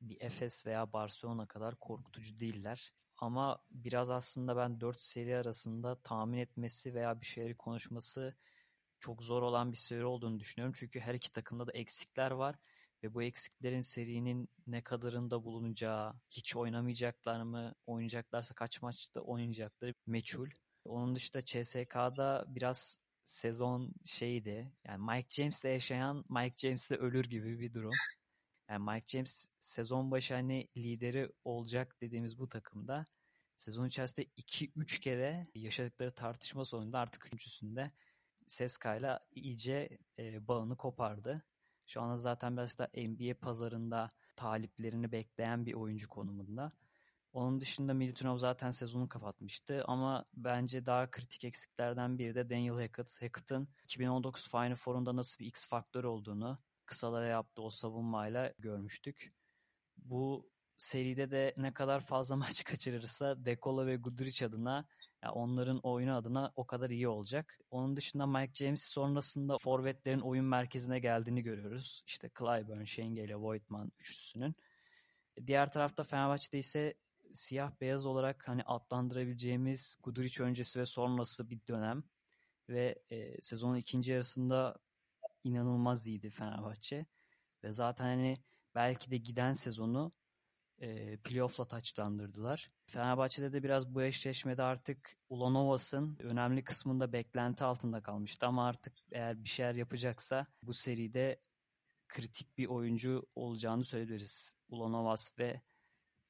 bir 0.00 0.20
Efes 0.20 0.66
veya 0.66 0.92
Barcelona 0.92 1.46
kadar 1.46 1.76
korkutucu 1.76 2.40
değiller. 2.40 2.92
Ama 3.16 3.64
biraz 3.70 4.10
aslında 4.10 4.56
ben 4.56 4.80
4 4.80 5.00
seri 5.00 5.36
arasında 5.36 6.02
tahmin 6.02 6.38
etmesi 6.38 6.94
veya 6.94 7.20
bir 7.20 7.26
şeyleri 7.26 7.56
konuşması 7.56 8.36
çok 9.00 9.22
zor 9.22 9.42
olan 9.42 9.72
bir 9.72 9.76
seri 9.76 10.04
olduğunu 10.04 10.40
düşünüyorum. 10.40 10.74
Çünkü 10.78 11.00
her 11.00 11.14
iki 11.14 11.30
takımda 11.30 11.66
da 11.66 11.72
eksikler 11.72 12.30
var 12.30 12.56
ve 13.02 13.14
bu 13.14 13.22
eksiklerin 13.22 13.80
serinin 13.80 14.48
ne 14.66 14.82
kadarında 14.82 15.44
bulunacağı, 15.44 16.14
hiç 16.30 16.56
oynamayacaklar 16.56 17.42
mı, 17.42 17.74
oynayacaklarsa 17.86 18.54
kaç 18.54 18.82
maçta 18.82 19.20
oynayacakları 19.20 19.94
meçhul. 20.06 20.48
Onun 20.84 21.16
dışında 21.16 21.44
CSK'da 21.44 22.44
biraz 22.48 23.00
sezon 23.24 23.92
şeydi. 24.04 24.72
Yani 24.86 25.04
Mike 25.10 25.28
James'le 25.30 25.64
yaşayan 25.64 26.24
Mike 26.28 26.56
James'le 26.56 26.90
ölür 26.90 27.24
gibi 27.24 27.60
bir 27.60 27.72
durum. 27.72 27.92
Yani 28.70 28.90
Mike 28.90 29.06
James 29.06 29.46
sezon 29.58 30.10
başı 30.10 30.34
hani 30.34 30.68
lideri 30.76 31.30
olacak 31.44 31.96
dediğimiz 32.00 32.38
bu 32.38 32.48
takımda 32.48 33.06
sezon 33.56 33.86
içerisinde 33.86 34.26
2-3 34.36 35.00
kere 35.00 35.48
yaşadıkları 35.54 36.14
tartışma 36.14 36.64
sonunda 36.64 36.98
artık 36.98 37.26
üçüncüsünde 37.26 37.92
Seska'yla 38.48 39.20
iyice 39.30 39.98
e, 40.18 40.48
bağını 40.48 40.76
kopardı. 40.76 41.44
Şu 41.86 42.02
anda 42.02 42.16
zaten 42.16 42.56
biraz 42.56 42.78
da 42.78 42.88
NBA 42.96 43.34
pazarında 43.34 44.10
taliplerini 44.36 45.12
bekleyen 45.12 45.66
bir 45.66 45.74
oyuncu 45.74 46.08
konumunda. 46.08 46.72
Onun 47.32 47.60
dışında 47.60 47.94
Militinov 47.94 48.36
zaten 48.38 48.70
sezonu 48.70 49.08
kapatmıştı 49.08 49.84
ama 49.86 50.24
bence 50.34 50.86
daha 50.86 51.10
kritik 51.10 51.44
eksiklerden 51.44 52.18
biri 52.18 52.34
de 52.34 52.50
Daniel 52.50 52.74
Hackett. 52.74 53.22
Hackett'ın 53.22 53.68
2019 53.84 54.50
Final 54.50 54.74
Four'unda 54.74 55.16
nasıl 55.16 55.38
bir 55.38 55.46
X 55.46 55.68
faktör 55.68 56.04
olduğunu 56.04 56.58
kısalara 56.86 57.26
yaptığı 57.26 57.62
o 57.62 57.70
savunmayla 57.70 58.52
görmüştük. 58.58 59.34
Bu 59.96 60.50
seride 60.78 61.30
de 61.30 61.54
ne 61.56 61.74
kadar 61.74 62.00
fazla 62.00 62.36
maç 62.36 62.64
kaçırırsa 62.64 63.44
Dekola 63.44 63.86
ve 63.86 63.96
Guduric 63.96 64.46
adına 64.46 64.86
Yani 65.22 65.32
onların 65.32 65.80
oyunu 65.82 66.16
adına 66.16 66.52
o 66.56 66.66
kadar 66.66 66.90
iyi 66.90 67.08
olacak. 67.08 67.58
Onun 67.70 67.96
dışında 67.96 68.26
Mike 68.26 68.64
James 68.64 68.82
sonrasında 68.82 69.58
forvetlerin 69.58 70.20
oyun 70.20 70.44
merkezine 70.44 70.98
geldiğini 70.98 71.42
görüyoruz. 71.42 72.02
İşte 72.06 72.30
Clyburn, 72.38 72.84
Şengeli, 72.84 73.36
Voigtman 73.36 73.92
üçlüsünün. 74.00 74.54
Diğer 75.46 75.72
tarafta 75.72 76.04
Fenerbahçe'de 76.04 76.58
ise 76.58 76.94
siyah 77.34 77.72
beyaz 77.80 78.06
olarak 78.06 78.48
hani 78.48 78.62
adlandırabileceğimiz 78.62 79.96
Guduric 80.02 80.42
öncesi 80.42 80.80
ve 80.80 80.86
sonrası 80.86 81.50
bir 81.50 81.60
dönem 81.68 82.04
ve 82.68 83.02
e, 83.10 83.42
sezonun 83.42 83.76
ikinci 83.76 84.12
yarısında 84.12 84.76
inanılmaz 85.44 86.06
iyiydi 86.06 86.30
Fenerbahçe 86.30 87.06
ve 87.64 87.72
zaten 87.72 88.04
hani 88.04 88.38
belki 88.74 89.10
de 89.10 89.16
giden 89.16 89.52
sezonu 89.52 90.12
e, 90.78 91.16
playoff'la 91.16 91.68
taçlandırdılar. 91.68 92.70
Fenerbahçe'de 92.86 93.52
de 93.52 93.62
biraz 93.62 93.94
bu 93.94 94.02
eşleşmede 94.02 94.62
artık 94.62 95.16
Ulanovas'ın 95.28 96.16
önemli 96.20 96.64
kısmında 96.64 97.12
beklenti 97.12 97.64
altında 97.64 98.02
kalmıştı 98.02 98.46
ama 98.46 98.66
artık 98.66 98.94
eğer 99.12 99.44
bir 99.44 99.48
şeyler 99.48 99.74
yapacaksa 99.74 100.46
bu 100.62 100.72
seride 100.72 101.40
kritik 102.08 102.58
bir 102.58 102.66
oyuncu 102.66 103.26
olacağını 103.34 103.84
söyleyebiliriz. 103.84 104.54
Ulanovas 104.68 105.38
ve 105.38 105.62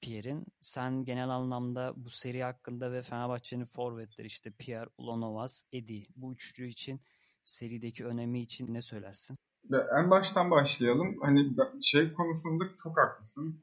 Pierre'in. 0.02 0.46
Sen 0.60 1.04
genel 1.04 1.28
anlamda 1.28 1.92
bu 1.96 2.10
seri 2.10 2.42
hakkında 2.42 2.92
ve 2.92 3.02
Fenerbahçe'nin 3.02 3.64
forvetleri 3.64 4.26
işte 4.26 4.50
Pierre, 4.50 4.90
Ulanovas, 4.98 5.62
Edi 5.72 6.06
bu 6.16 6.32
üçlü 6.32 6.68
için 6.68 7.00
serideki 7.44 8.06
önemi 8.06 8.40
için 8.40 8.74
ne 8.74 8.82
söylersin? 8.82 9.38
En 9.98 10.10
baştan 10.10 10.50
başlayalım. 10.50 11.16
Hani 11.22 11.56
şey 11.82 12.12
konusunda 12.12 12.64
çok 12.82 12.98
haklısın. 12.98 13.60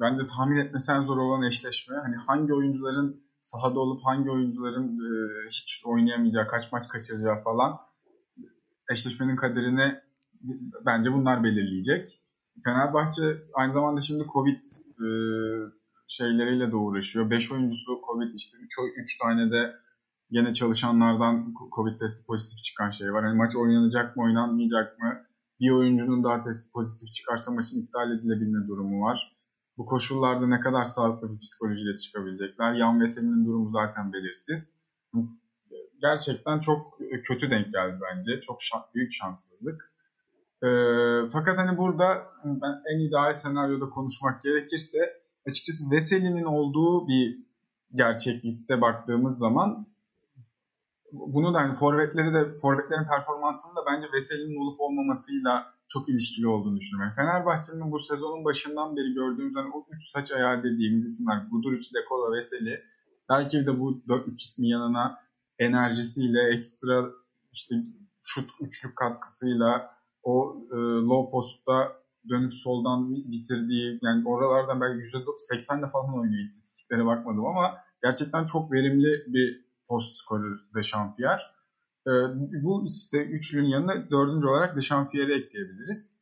Bence 0.00 0.26
tahmin 0.26 0.56
etmesen 0.56 1.02
zor 1.02 1.16
olan 1.16 1.42
eşleşme. 1.42 1.96
Hani 1.96 2.16
hangi 2.16 2.54
oyuncuların 2.54 3.24
sahada 3.40 3.80
olup 3.80 4.04
hangi 4.04 4.30
oyuncuların 4.30 4.88
e, 4.88 5.10
hiç 5.48 5.82
oynayamayacağı, 5.84 6.46
kaç 6.46 6.72
maç 6.72 6.88
kaçıracağı 6.88 7.42
falan 7.42 7.78
eşleşmenin 8.90 9.36
kaderini 9.36 10.00
bence 10.86 11.12
bunlar 11.12 11.44
belirleyecek. 11.44 12.20
Fenerbahçe 12.64 13.22
aynı 13.54 13.72
zamanda 13.72 14.00
şimdi 14.00 14.24
Covid 14.32 14.62
e, 15.00 15.08
şeyleriyle 16.08 16.72
de 16.72 16.76
uğraşıyor. 16.76 17.30
5 17.30 17.52
oyuncusu 17.52 18.00
Covid 18.06 18.34
işte 18.34 18.58
3 18.58 18.74
3 18.96 19.18
tane 19.18 19.50
de 19.50 19.74
yine 20.30 20.54
çalışanlardan 20.54 21.54
Covid 21.76 21.98
testi 21.98 22.26
pozitif 22.26 22.58
çıkan 22.58 22.90
şey 22.90 23.12
var. 23.12 23.24
Yani 23.24 23.36
maç 23.36 23.56
oynanacak 23.56 24.16
mı, 24.16 24.22
oynanmayacak 24.22 24.98
mı? 24.98 25.26
Bir 25.60 25.70
oyuncunun 25.70 26.24
daha 26.24 26.40
testi 26.40 26.72
pozitif 26.72 27.12
çıkarsa 27.12 27.52
maçın 27.52 27.82
iptal 27.82 28.10
edilebilme 28.10 28.68
durumu 28.68 29.04
var. 29.04 29.36
Bu 29.76 29.86
koşullarda 29.86 30.46
ne 30.46 30.60
kadar 30.60 30.84
sağlıklı 30.84 31.32
bir 31.32 31.40
psikolojiyle 31.40 31.96
çıkabilecekler? 31.96 32.72
Yan 32.72 33.00
Veseli'nin 33.00 33.46
durumu 33.46 33.70
zaten 33.70 34.12
belirsiz. 34.12 34.70
Gerçekten 36.00 36.60
çok 36.60 36.98
kötü 37.24 37.50
denk 37.50 37.72
geldi 37.72 37.98
bence. 38.02 38.40
Çok 38.40 38.58
büyük 38.94 39.12
şanssızlık. 39.12 39.93
E, 40.64 40.68
fakat 41.32 41.58
hani 41.58 41.78
burada 41.78 42.26
ben 42.44 42.82
en 42.94 43.08
ideal 43.08 43.32
senaryoda 43.32 43.88
konuşmak 43.90 44.42
gerekirse 44.42 44.98
açıkçası 45.48 45.90
Veseli'nin 45.90 46.44
olduğu 46.44 47.08
bir 47.08 47.38
gerçeklikte 47.92 48.80
baktığımız 48.80 49.38
zaman 49.38 49.86
bunu 51.12 51.54
da 51.54 51.58
hani 51.58 51.74
forvetleri 51.74 52.34
de 52.34 52.58
forvetlerin 52.62 53.08
performansının 53.08 53.76
da 53.76 53.80
bence 53.86 54.06
Veseli'nin 54.12 54.62
olup 54.62 54.80
olmamasıyla 54.80 55.74
çok 55.88 56.08
ilişkili 56.08 56.48
olduğunu 56.48 56.76
düşünüyorum. 56.76 57.14
Yani 57.18 57.28
Fenerbahçe'nin 57.28 57.92
bu 57.92 57.98
sezonun 57.98 58.44
başından 58.44 58.96
beri 58.96 59.14
gördüğümüz 59.14 59.56
hani 59.56 59.70
o 59.74 59.86
üç 59.90 60.10
saç 60.10 60.32
ayağı 60.32 60.62
dediğimiz 60.62 61.06
isimler 61.06 61.42
Guduric, 61.50 61.88
Dekola, 61.94 62.36
Veseli 62.36 62.82
belki 63.28 63.66
de 63.66 63.80
bu 63.80 64.02
dört 64.08 64.28
üç 64.28 64.42
ismin 64.42 64.68
yanına 64.68 65.18
enerjisiyle 65.58 66.56
ekstra 66.56 67.04
işte 67.52 67.74
şut 68.22 68.50
üçlük 68.60 68.96
katkısıyla 68.96 69.94
o 70.24 70.56
e, 70.72 70.76
low 70.76 71.30
postta 71.30 71.92
dönüp 72.28 72.54
soldan 72.54 73.14
bitirdiği 73.14 73.98
yani 74.02 74.28
oralardan 74.28 74.80
belki 74.80 75.16
%80'de 75.16 75.90
falan 75.90 76.18
oynuyor 76.18 76.42
istatistiklere 76.42 77.06
bakmadım 77.06 77.46
ama 77.46 77.74
gerçekten 78.02 78.46
çok 78.46 78.72
verimli 78.72 79.24
bir 79.26 79.64
post 79.88 80.16
skorer 80.16 80.58
de 80.74 80.82
Champierre. 80.82 81.42
E, 82.06 82.12
bu 82.62 82.86
işte 82.86 83.24
üçlünün 83.24 83.68
yanına 83.68 84.10
dördüncü 84.10 84.46
olarak 84.46 84.76
de 84.76 84.80
Champierre'i 84.80 85.44
ekleyebiliriz. 85.44 86.14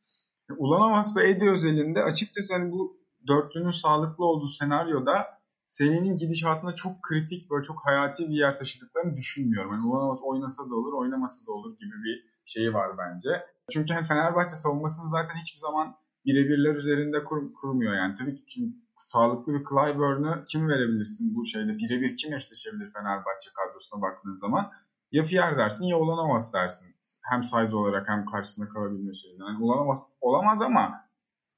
Ulanovas 0.57 1.15
ve 1.17 1.29
Edi 1.29 1.49
özelinde 1.49 2.03
açıkçası 2.03 2.53
hani 2.53 2.71
bu 2.71 2.97
dörtlünün 3.27 3.69
sağlıklı 3.69 4.25
olduğu 4.25 4.47
senaryoda 4.47 5.42
serinin 5.77 6.17
gidişatına 6.17 6.75
çok 6.75 7.01
kritik 7.01 7.51
ve 7.51 7.63
çok 7.63 7.85
hayati 7.85 8.29
bir 8.29 8.37
yer 8.43 8.57
taşıdıklarını 8.57 9.17
düşünmüyorum. 9.17 9.71
Yani 9.71 9.85
oynasa 10.21 10.69
da 10.69 10.75
olur, 10.75 10.93
oynamasa 10.93 11.47
da 11.47 11.51
olur 11.51 11.71
gibi 11.79 11.95
bir 12.05 12.15
şeyi 12.45 12.73
var 12.73 12.97
bence. 12.97 13.29
Çünkü 13.71 13.93
hani 13.93 14.07
Fenerbahçe 14.07 14.55
savunmasını 14.55 15.09
zaten 15.09 15.35
hiçbir 15.41 15.59
zaman 15.59 15.95
birebirler 16.25 16.75
üzerinde 16.75 17.23
kur, 17.23 17.53
kurmuyor 17.53 17.93
yani. 17.93 18.15
Tabii 18.15 18.45
ki 18.45 18.73
sağlıklı 18.95 19.53
bir 19.53 19.63
Clyburn'u 19.69 20.43
kim 20.47 20.69
verebilirsin 20.69 21.35
bu 21.35 21.45
şeyde? 21.45 21.77
Birebir 21.77 22.17
kim 22.17 22.33
eşleşebilir 22.33 22.93
Fenerbahçe 22.93 23.49
kadrosuna 23.57 24.01
baktığın 24.01 24.33
zaman? 24.33 24.71
Ya 25.11 25.23
Fiyer 25.23 25.57
dersin 25.57 25.85
ya 25.85 25.97
olamaz 25.97 26.53
dersin. 26.53 26.95
Hem 27.29 27.43
size 27.43 27.75
olarak 27.75 28.09
hem 28.09 28.25
karşısında 28.25 28.69
kalabilme 28.69 29.13
şeyinden. 29.13 29.45
Yani 29.45 29.63
olamaz, 29.63 29.99
olamaz 30.21 30.61
ama 30.61 30.91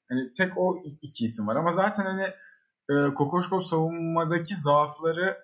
hani 0.10 0.34
tek 0.34 0.58
o 0.58 0.84
iki 1.02 1.26
isim 1.26 1.48
var. 1.48 1.56
Ama 1.56 1.72
zaten 1.72 2.06
hani 2.06 2.26
e, 2.90 3.14
Kokoşkov 3.14 3.62
savunmadaki 3.62 4.56
zaafları 4.56 5.38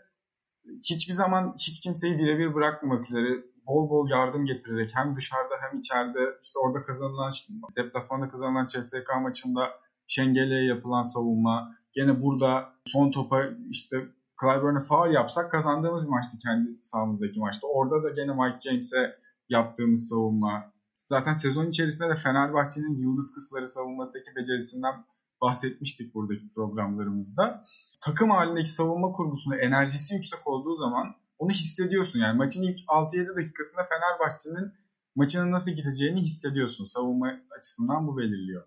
hiçbir 0.83 1.13
zaman 1.13 1.53
hiç 1.57 1.79
kimseyi 1.79 2.17
birebir 2.17 2.53
bırakmamak 2.53 3.09
üzere 3.09 3.43
bol 3.67 3.89
bol 3.89 4.09
yardım 4.09 4.45
getirerek 4.45 4.91
hem 4.93 5.15
dışarıda 5.15 5.55
hem 5.61 5.79
içeride 5.79 6.37
işte 6.43 6.59
orada 6.59 6.81
kazanılan 6.81 7.31
deplasmanda 7.75 8.29
kazanılan 8.29 8.65
CSK 8.65 9.09
maçında 9.21 9.69
Şengeli'ye 10.07 10.65
yapılan 10.65 11.03
savunma 11.03 11.75
gene 11.93 12.21
burada 12.21 12.73
son 12.85 13.11
topa 13.11 13.43
işte 13.69 14.07
Clyburn'a 14.41 14.79
faal 14.79 15.13
yapsak 15.13 15.51
kazandığımız 15.51 16.03
bir 16.03 16.09
maçtı 16.09 16.37
kendi 16.37 16.69
sahamızdaki 16.81 17.39
maçta. 17.39 17.67
Orada 17.67 18.03
da 18.03 18.09
gene 18.09 18.33
Mike 18.33 18.69
James'e 18.69 19.17
yaptığımız 19.49 20.09
savunma. 20.09 20.71
Zaten 21.07 21.33
sezon 21.33 21.67
içerisinde 21.67 22.09
de 22.09 22.15
Fenerbahçe'nin 22.15 22.97
yıldız 22.97 23.33
kısları 23.33 23.67
savunmasındaki 23.67 24.35
becerisinden 24.35 24.93
bahsetmiştik 25.41 26.15
buradaki 26.15 26.53
programlarımızda. 26.53 27.63
Takım 28.01 28.29
halindeki 28.29 28.69
savunma 28.69 29.11
kurgusunda 29.11 29.57
enerjisi 29.57 30.15
yüksek 30.15 30.47
olduğu 30.47 30.77
zaman 30.77 31.15
onu 31.39 31.51
hissediyorsun. 31.51 32.19
Yani 32.19 32.37
maçın 32.37 32.63
ilk 32.63 32.79
6-7 32.87 33.35
dakikasında 33.35 33.81
Fenerbahçe'nin 33.83 34.73
maçının 35.15 35.51
nasıl 35.51 35.71
gideceğini 35.71 36.21
hissediyorsun. 36.21 36.85
Savunma 36.85 37.27
açısından 37.57 38.07
bu 38.07 38.17
belirliyor. 38.17 38.63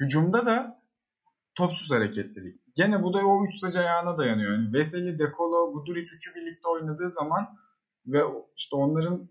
Hücumda 0.00 0.46
da 0.46 0.82
topsuz 1.54 1.90
hareketlilik. 1.90 2.60
Gene 2.74 3.02
bu 3.02 3.14
da 3.14 3.26
o 3.26 3.44
üç 3.46 3.54
sac 3.54 3.76
ayağına 3.76 4.18
dayanıyor. 4.18 4.52
Yani 4.52 4.72
Veseli, 4.72 5.18
Dekolo, 5.18 5.72
Guduric 5.72 6.16
üçü 6.16 6.34
birlikte 6.34 6.68
oynadığı 6.68 7.08
zaman 7.08 7.46
ve 8.06 8.22
işte 8.56 8.76
onların 8.76 9.28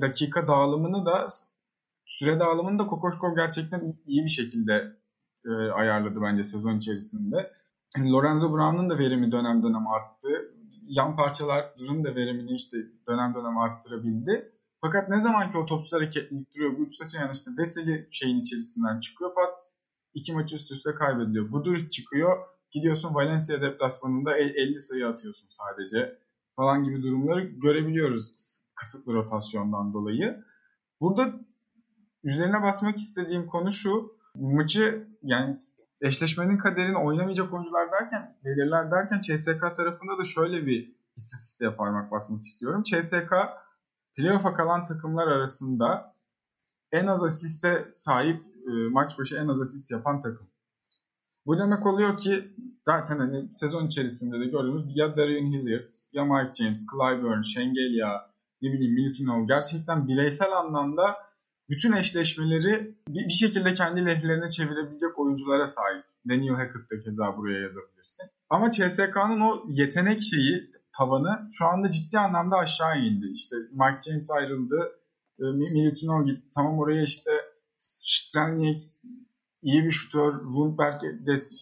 dakika 0.00 0.48
dağılımını 0.48 1.06
da 1.06 1.28
süre 2.06 2.40
dağılımını 2.40 2.78
da 2.78 2.86
Kokoşkov 2.86 3.34
gerçekten 3.36 3.96
iyi 4.06 4.24
bir 4.24 4.30
şekilde 4.30 4.96
e, 5.46 5.50
ayarladı 5.50 6.22
bence 6.22 6.44
sezon 6.44 6.76
içerisinde. 6.76 7.52
Lorenzo 7.98 8.52
Brown'un 8.52 8.90
da 8.90 8.98
verimi 8.98 9.32
dönem 9.32 9.62
dönem 9.62 9.86
arttı 9.86 10.54
yan 10.86 11.16
parçaların 11.16 12.04
da 12.04 12.14
verimini 12.14 12.54
işte 12.54 12.76
dönem 13.08 13.34
dönem 13.34 13.58
arttırabildi. 13.58 14.52
Fakat 14.80 15.08
ne 15.08 15.20
zaman 15.20 15.50
ki 15.50 15.58
o 15.58 15.66
topsuz 15.66 15.92
hareketlilik 15.92 16.54
duruyor, 16.54 16.78
bu 16.78 16.82
üç 16.82 16.96
saçın 16.96 17.32
işte 17.32 17.50
Veseli 17.58 18.08
şeyin 18.10 18.40
içerisinden 18.40 19.00
çıkıyor 19.00 19.34
pat. 19.34 19.72
iki 20.14 20.32
maç 20.32 20.52
üst 20.52 20.70
üste 20.70 20.94
kaybediliyor. 20.94 21.52
Buduric 21.52 21.88
çıkıyor. 21.88 22.36
Gidiyorsun 22.70 23.14
Valencia 23.14 23.62
deplasmanında 23.62 24.36
50 24.36 24.80
sayı 24.80 25.06
atıyorsun 25.08 25.48
sadece 25.50 26.18
falan 26.56 26.84
gibi 26.84 27.02
durumları 27.02 27.40
görebiliyoruz 27.40 28.34
kısıtlı 28.74 29.12
rotasyondan 29.14 29.92
dolayı. 29.92 30.44
Burada 31.00 31.34
üzerine 32.24 32.62
basmak 32.62 32.96
istediğim 32.96 33.46
konu 33.46 33.72
şu. 33.72 34.13
Maçı 34.34 35.08
yani 35.22 35.56
eşleşmenin 36.00 36.58
kaderini 36.58 36.98
oynamayacak 36.98 37.52
oyuncular 37.52 37.92
derken, 37.92 38.36
belirler 38.44 38.90
derken 38.90 39.20
CSK 39.20 39.60
tarafında 39.76 40.18
da 40.18 40.24
şöyle 40.24 40.66
bir 40.66 40.94
istatistiğe 41.16 41.70
parmak 41.70 42.10
basmak 42.10 42.44
istiyorum. 42.44 42.82
CSK 42.82 43.32
playoff'a 44.16 44.54
kalan 44.54 44.84
takımlar 44.84 45.28
arasında 45.28 46.14
en 46.92 47.06
az 47.06 47.22
asiste 47.22 47.88
sahip 47.90 48.42
e, 48.66 48.70
maç 48.90 49.18
başı 49.18 49.36
en 49.36 49.48
az 49.48 49.60
asist 49.60 49.90
yapan 49.90 50.20
takım. 50.20 50.46
Bu 51.46 51.58
demek 51.58 51.86
oluyor 51.86 52.18
ki 52.18 52.54
zaten 52.82 53.18
hani 53.18 53.54
sezon 53.54 53.86
içerisinde 53.86 54.40
de 54.40 54.44
gördüğümüz 54.44 54.96
ya 54.96 55.16
Darian 55.16 55.52
Hilliard, 55.52 55.90
ya 56.12 56.24
Mike 56.24 56.52
James, 56.52 56.86
Clyburn, 56.92 57.42
Şengelya, 57.42 58.30
ne 58.62 58.72
bileyim 58.72 58.94
Milutinov 58.94 59.46
gerçekten 59.46 60.08
bireysel 60.08 60.52
anlamda 60.52 61.16
bütün 61.68 61.92
eşleşmeleri 61.92 62.94
bir, 63.08 63.30
şekilde 63.30 63.74
kendi 63.74 64.06
lehlerine 64.06 64.50
çevirebilecek 64.50 65.18
oyunculara 65.18 65.66
sahip. 65.66 66.04
Daniel 66.28 66.54
Hackett 66.54 66.90
da 66.90 67.00
keza 67.04 67.36
buraya 67.36 67.60
yazabilirsin. 67.60 68.26
Ama 68.50 68.70
CSK'nın 68.70 69.40
o 69.40 69.64
yetenek 69.68 70.22
şeyi 70.22 70.70
tavanı 70.98 71.48
şu 71.52 71.66
anda 71.66 71.90
ciddi 71.90 72.18
anlamda 72.18 72.56
aşağı 72.56 72.98
indi. 72.98 73.26
İşte 73.32 73.56
Mike 73.56 74.10
James 74.10 74.30
ayrıldı. 74.30 74.76
E, 75.38 75.44
Milutino 75.44 76.24
gitti. 76.24 76.50
Tamam 76.54 76.78
oraya 76.78 77.02
işte 77.02 77.30
Strelniak 77.78 78.78
iyi 79.62 79.84
bir 79.84 79.90
şutör. 79.90 80.32
Lundberg 80.32 81.00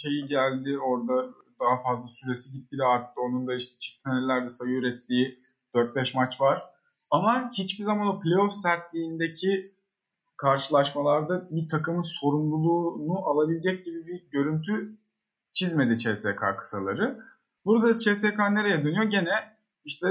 şeyi 0.03 0.27
geldi. 0.27 0.79
Orada 0.79 1.35
daha 1.61 1.83
fazla 1.83 2.09
süresi 2.09 2.53
gitti 2.53 2.79
de 2.79 2.85
arttı. 2.85 3.21
Onun 3.21 3.47
da 3.47 3.55
işte 3.55 3.77
çift 3.77 4.03
senelerde 4.03 4.49
sayı 4.49 4.73
ürettiği 4.73 5.37
4-5 5.75 6.17
maç 6.17 6.41
var. 6.41 6.63
Ama 7.11 7.51
hiçbir 7.59 7.85
zaman 7.85 8.07
o 8.07 8.21
playoff 8.21 8.53
sertliğindeki 8.53 9.73
karşılaşmalarda 10.43 11.43
bir 11.51 11.69
takımın 11.69 12.03
sorumluluğunu 12.03 13.19
alabilecek 13.29 13.85
gibi 13.85 14.07
bir 14.07 14.31
görüntü 14.31 14.99
çizmedi 15.53 15.97
CSK 15.97 16.59
kısaları. 16.59 17.19
Burada 17.65 17.99
CSK 17.99 18.39
nereye 18.39 18.85
dönüyor? 18.85 19.05
Gene 19.05 19.57
işte 19.85 20.07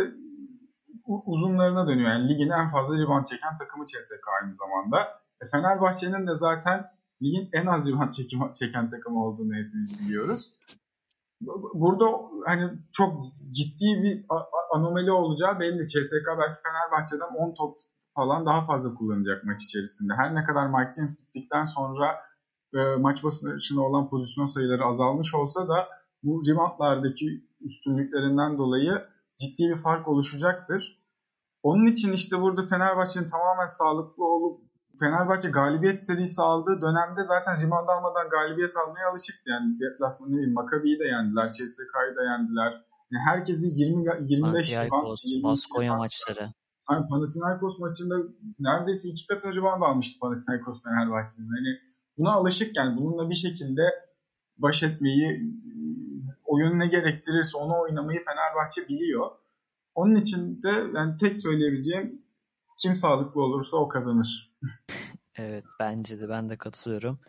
uzunlarına 1.25 1.87
dönüyor. 1.87 2.09
Yani 2.09 2.29
ligin 2.29 2.49
en 2.49 2.69
fazla 2.69 2.99
rebound 2.99 3.25
çeken 3.25 3.55
takımı 3.59 3.85
CSK 3.85 4.25
aynı 4.41 4.53
zamanda. 4.53 4.97
E 5.41 5.45
Fenerbahçe'nin 5.51 6.27
de 6.27 6.35
zaten 6.35 6.91
ligin 7.21 7.49
en 7.53 7.65
az 7.65 7.87
rebound 7.87 8.11
çeken 8.53 8.89
takımı 8.89 9.25
olduğunu 9.25 9.53
hepimiz 9.53 9.99
biliyoruz. 9.99 10.53
Burada 11.73 12.05
hani 12.45 12.71
çok 12.91 13.23
ciddi 13.49 13.85
bir 14.03 14.25
anomali 14.73 15.11
olacağı 15.11 15.59
belli. 15.59 15.87
CSK 15.87 16.27
belki 16.39 16.59
Fenerbahçe'den 16.63 17.35
10 17.35 17.53
top 17.53 17.77
falan 18.15 18.45
daha 18.45 18.65
fazla 18.65 18.93
kullanacak 18.93 19.43
maç 19.43 19.63
içerisinde. 19.63 20.13
Her 20.13 20.35
ne 20.35 20.43
kadar 20.43 20.67
Mike 20.67 20.93
James 20.97 21.17
gittikten 21.17 21.65
sonra 21.65 22.19
e, 22.73 22.79
maç 22.99 23.23
başına 23.23 23.81
olan 23.81 24.09
pozisyon 24.09 24.47
sayıları 24.47 24.85
azalmış 24.85 25.33
olsa 25.35 25.67
da 25.67 25.87
bu 26.23 26.43
reboundlardaki 26.49 27.47
üstünlüklerinden 27.61 28.57
dolayı 28.57 28.91
ciddi 29.37 29.63
bir 29.63 29.75
fark 29.75 30.07
oluşacaktır. 30.07 31.01
Onun 31.63 31.85
için 31.85 32.13
işte 32.13 32.41
burada 32.41 32.67
Fenerbahçe'nin 32.67 33.27
tamamen 33.27 33.65
sağlıklı 33.65 34.25
olup 34.25 34.61
Fenerbahçe 34.99 35.49
galibiyet 35.49 36.03
serisi 36.03 36.41
aldığı 36.41 36.81
dönemde 36.81 37.23
zaten 37.23 37.61
rebound 37.61 37.87
almadan 37.87 38.29
galibiyet 38.29 38.77
almaya 38.77 39.09
alışıktı. 39.11 39.49
Yani 39.49 39.79
deplasman 39.79 40.29
ne 40.29 40.33
bileyim 40.33 40.53
Maccabi'yi 40.53 40.99
de 40.99 41.03
yendiler, 41.03 41.51
CSK'yı 41.51 42.15
da 42.15 42.23
yendiler. 42.23 42.71
Yani 43.11 43.23
herkesi 43.29 43.67
20 43.67 44.31
25 44.31 44.71
rebound, 44.71 45.43
Baskonya 45.43 45.95
maçları. 45.95 46.49
Hani 46.91 47.07
Panathinaikos 47.07 47.79
maçında 47.79 48.15
neredeyse 48.59 49.09
iki 49.09 49.27
katı 49.27 49.55
rebound 49.55 49.81
almıştı 49.81 50.19
Panathinaikos 50.19 50.83
Fenerbahçe'nin. 50.83 51.47
Hani 51.47 51.79
buna 52.17 52.31
alışık 52.33 52.77
yani 52.77 52.97
bununla 52.97 53.29
bir 53.29 53.35
şekilde 53.35 53.81
baş 54.57 54.83
etmeyi 54.83 55.53
oyun 56.43 56.79
ne 56.79 56.87
gerektirirse 56.87 57.57
onu 57.57 57.81
oynamayı 57.81 58.19
Fenerbahçe 58.23 58.87
biliyor. 58.87 59.31
Onun 59.95 60.15
için 60.15 60.63
de 60.63 60.69
yani 60.95 61.17
tek 61.17 61.37
söyleyebileceğim 61.37 62.21
kim 62.77 62.95
sağlıklı 62.95 63.41
olursa 63.41 63.77
o 63.77 63.87
kazanır. 63.87 64.57
evet 65.35 65.65
bence 65.79 66.21
de 66.21 66.29
ben 66.29 66.49
de 66.49 66.57
katılıyorum. 66.57 67.19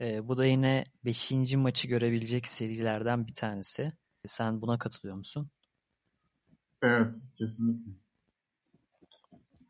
Ee, 0.00 0.28
bu 0.28 0.36
da 0.36 0.46
yine 0.46 0.84
5. 1.04 1.32
maçı 1.56 1.88
görebilecek 1.88 2.46
serilerden 2.46 3.26
bir 3.26 3.34
tanesi. 3.34 3.92
Sen 4.26 4.60
buna 4.60 4.78
katılıyor 4.78 5.16
musun? 5.16 5.50
Evet 6.82 7.14
kesinlikle. 7.38 8.07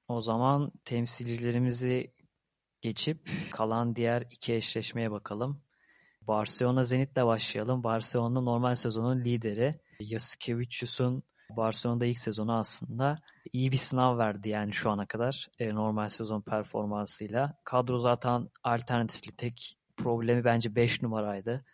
O 0.08 0.20
zaman 0.20 0.72
temsilcilerimizi 0.84 2.14
geçip 2.80 3.30
kalan 3.50 3.96
diğer 3.96 4.24
iki 4.30 4.54
eşleşmeye 4.54 5.10
bakalım. 5.10 5.62
Barcelona 6.22 6.84
Zenit'le 6.84 7.16
başlayalım. 7.16 7.84
Barcelona 7.84 8.40
normal 8.40 8.74
sezonun 8.74 9.24
lideri. 9.24 9.80
Yasikevicius'un 10.00 11.22
Barcelona'da 11.50 12.06
ilk 12.06 12.18
sezonu 12.18 12.56
aslında 12.58 13.18
iyi 13.52 13.72
bir 13.72 13.76
sınav 13.76 14.18
verdi 14.18 14.48
yani 14.48 14.72
şu 14.72 14.90
ana 14.90 15.06
kadar 15.06 15.48
e, 15.58 15.74
normal 15.74 16.08
sezon 16.08 16.40
performansıyla. 16.40 17.54
Kadro 17.64 17.98
zaten 17.98 18.48
alternatifli 18.62 19.36
tek 19.36 19.76
problemi 19.96 20.44
bence 20.44 20.74
5 20.74 21.02
numaraydı. 21.02 21.64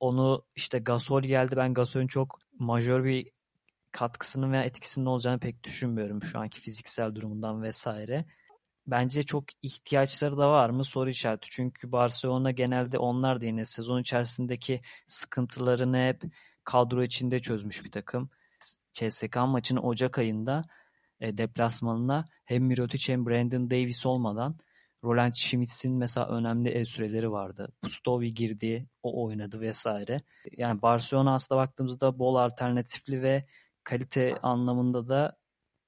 Onu 0.00 0.44
işte 0.56 0.78
Gasol 0.78 1.22
geldi. 1.22 1.56
Ben 1.56 1.74
Gasol'ün 1.74 2.06
çok 2.06 2.38
majör 2.58 3.04
bir 3.04 3.30
katkısının 3.92 4.52
veya 4.52 4.62
etkisinin 4.62 5.06
olacağını 5.06 5.38
pek 5.38 5.64
düşünmüyorum 5.64 6.22
şu 6.22 6.38
anki 6.38 6.60
fiziksel 6.60 7.14
durumundan 7.14 7.62
vesaire. 7.62 8.24
Bence 8.86 9.22
çok 9.22 9.44
ihtiyaçları 9.62 10.38
da 10.38 10.50
var 10.50 10.70
mı 10.70 10.84
soru 10.84 11.10
işareti. 11.10 11.48
Çünkü 11.50 11.92
Barcelona 11.92 12.50
genelde 12.50 12.98
onlar 12.98 13.40
da 13.40 13.44
yine 13.44 13.64
sezon 13.64 14.00
içerisindeki 14.00 14.80
sıkıntılarını 15.06 15.98
hep 15.98 16.22
kadro 16.64 17.02
içinde 17.02 17.40
çözmüş 17.40 17.84
bir 17.84 17.90
takım. 17.90 18.30
CSK 18.92 19.36
maçını 19.36 19.80
Ocak 19.80 20.18
ayında 20.18 20.64
e, 21.20 21.38
deplasmanına 21.38 22.24
hem 22.44 22.64
Mirotic 22.64 23.12
hem 23.12 23.26
Brandon 23.26 23.70
Davis 23.70 24.06
olmadan 24.06 24.58
Roland 25.04 25.34
Schmitz'in 25.34 25.92
mesela 25.92 26.28
önemli 26.28 26.68
el 26.68 26.84
süreleri 26.84 27.30
vardı. 27.30 27.72
Pustovi 27.82 28.34
girdi, 28.34 28.86
o 29.02 29.24
oynadı 29.24 29.60
vesaire. 29.60 30.20
Yani 30.56 30.82
Barcelona 30.82 31.34
aslında 31.34 31.60
baktığımızda 31.60 32.18
bol 32.18 32.34
alternatifli 32.34 33.22
ve 33.22 33.44
kalite 33.84 34.36
anlamında 34.42 35.08
da 35.08 35.36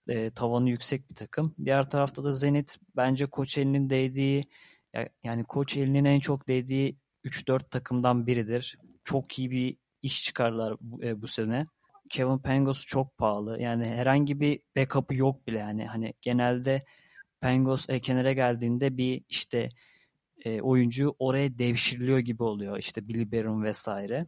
e, 0.09 0.31
tavanı 0.31 0.71
yüksek 0.71 1.11
bir 1.11 1.15
takım. 1.15 1.55
Diğer 1.65 1.91
tarafta 1.91 2.25
da 2.25 2.33
Zenit 2.33 2.77
bence 2.97 3.27
koç 3.27 3.59
elinin 3.59 3.91
değdiği 3.91 4.49
yani 5.25 5.45
koç 5.45 5.77
elinin 5.77 6.05
en 6.05 6.21
çok 6.21 6.49
değdiği 6.49 6.97
3-4 7.25 7.71
takımdan 7.71 8.27
biridir. 8.27 8.79
Çok 9.05 9.39
iyi 9.39 9.51
bir 9.51 9.77
iş 10.03 10.25
çıkarlar 10.25 10.77
bu, 10.81 11.05
e, 11.05 11.23
bu 11.23 11.27
sene. 11.27 11.67
Kevin 12.11 12.39
Pangos 12.39 12.87
çok 12.87 13.19
pahalı. 13.19 13.61
Yani 13.61 13.85
herhangi 13.85 14.41
bir 14.41 14.61
backup'ı 14.77 15.15
yok 15.15 15.47
bile 15.47 15.59
yani. 15.59 15.87
Hani 15.87 16.15
genelde 16.21 16.85
Pangos 17.41 17.91
e, 17.91 18.01
kenara 18.01 18.33
geldiğinde 18.33 18.97
bir 18.97 19.25
işte 19.29 19.69
e, 20.45 20.61
oyuncu 20.61 21.15
oraya 21.19 21.59
devşiriliyor 21.59 22.19
gibi 22.19 22.43
oluyor. 22.43 22.79
İşte 22.79 23.09
Billy 23.09 23.33
Baron 23.33 23.63
vesaire. 23.63 24.27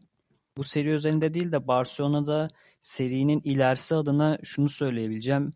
Bu 0.56 0.64
seri 0.64 0.92
özelinde 0.92 1.34
değil 1.34 1.52
de 1.52 1.68
Barcelona'da 1.68 2.50
serinin 2.80 3.40
ilerisi 3.44 3.94
adına 3.94 4.38
şunu 4.42 4.68
söyleyebileceğim. 4.68 5.52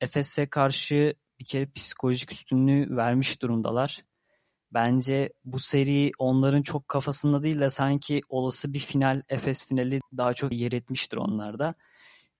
Efes'e 0.00 0.46
karşı 0.46 1.14
bir 1.40 1.44
kere 1.44 1.70
psikolojik 1.70 2.32
üstünlüğü 2.32 2.96
vermiş 2.96 3.42
durumdalar. 3.42 4.04
Bence 4.72 5.32
bu 5.44 5.58
seri 5.58 6.12
onların 6.18 6.62
çok 6.62 6.88
kafasında 6.88 7.42
değil 7.42 7.60
de 7.60 7.70
sanki 7.70 8.22
olası 8.28 8.72
bir 8.72 8.78
final 8.78 9.22
Efes 9.28 9.66
finali 9.66 10.00
daha 10.16 10.34
çok 10.34 10.52
yer 10.52 10.72
etmiştir 10.72 11.16
onlarda. 11.16 11.74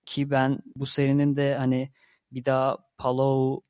Ki 0.05 0.31
ben 0.31 0.59
bu 0.75 0.85
serinin 0.85 1.35
de 1.35 1.55
hani 1.55 1.91
bir 2.31 2.45
daha 2.45 2.77
Palau 2.97 3.61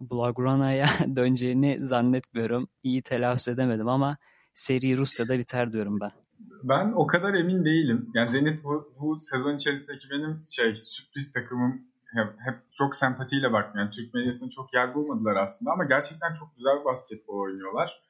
Blagrana'ya 0.00 0.88
döneceğini 1.16 1.78
zannetmiyorum. 1.80 2.68
İyi 2.82 3.02
telaffuz 3.02 3.48
edemedim 3.48 3.88
ama 3.88 4.16
seri 4.54 4.96
Rusya'da 4.96 5.38
biter 5.38 5.72
diyorum 5.72 6.00
ben. 6.00 6.27
Ben 6.62 6.92
o 6.92 7.06
kadar 7.06 7.34
emin 7.34 7.64
değilim. 7.64 8.10
Yani 8.14 8.28
Zenit 8.28 8.64
bu, 8.64 8.92
bu 9.00 9.20
sezon 9.20 9.54
içerisindeki 9.54 10.10
benim 10.10 10.42
şey 10.46 10.74
sürpriz 10.76 11.32
takımım 11.32 11.82
hep, 12.14 12.26
hep 12.38 12.54
çok 12.74 12.96
sempatiyle 12.96 13.52
baktım. 13.52 13.80
Yani 13.80 13.90
Türk 13.90 14.14
medyasında 14.14 14.50
çok 14.50 14.74
yer 14.74 14.94
bulmadılar 14.94 15.36
aslında 15.36 15.72
ama 15.72 15.84
gerçekten 15.84 16.32
çok 16.32 16.56
güzel 16.56 16.84
basketbol 16.84 17.38
oynuyorlar. 17.38 18.02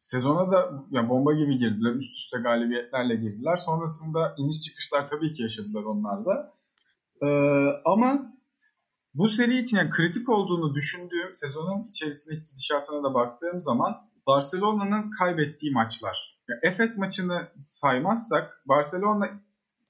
Sezona 0.00 0.52
da 0.52 0.84
yani 0.90 1.08
bomba 1.08 1.32
gibi 1.32 1.58
girdiler. 1.58 1.94
Üst 1.94 2.16
üste 2.16 2.38
galibiyetlerle 2.38 3.16
girdiler. 3.16 3.56
Sonrasında 3.56 4.34
iniş 4.38 4.60
çıkışlar 4.60 5.08
tabii 5.08 5.34
ki 5.34 5.42
yaşadılar 5.42 5.82
onlar 5.82 6.24
da. 6.24 6.52
Ee, 7.22 7.68
ama 7.84 8.32
bu 9.14 9.28
seri 9.28 9.58
için 9.58 9.76
yani 9.76 9.90
kritik 9.90 10.28
olduğunu 10.28 10.74
düşündüğüm 10.74 11.34
sezonun 11.34 11.88
içerisindeki 11.88 12.50
gidişatına 12.50 13.02
da 13.02 13.14
baktığım 13.14 13.60
zaman 13.60 14.08
Barcelona'nın 14.26 15.10
kaybettiği 15.10 15.72
maçlar. 15.72 16.38
Yani 16.48 16.60
Efes 16.62 16.98
maçını 16.98 17.48
saymazsak 17.58 18.62
Barcelona 18.68 19.30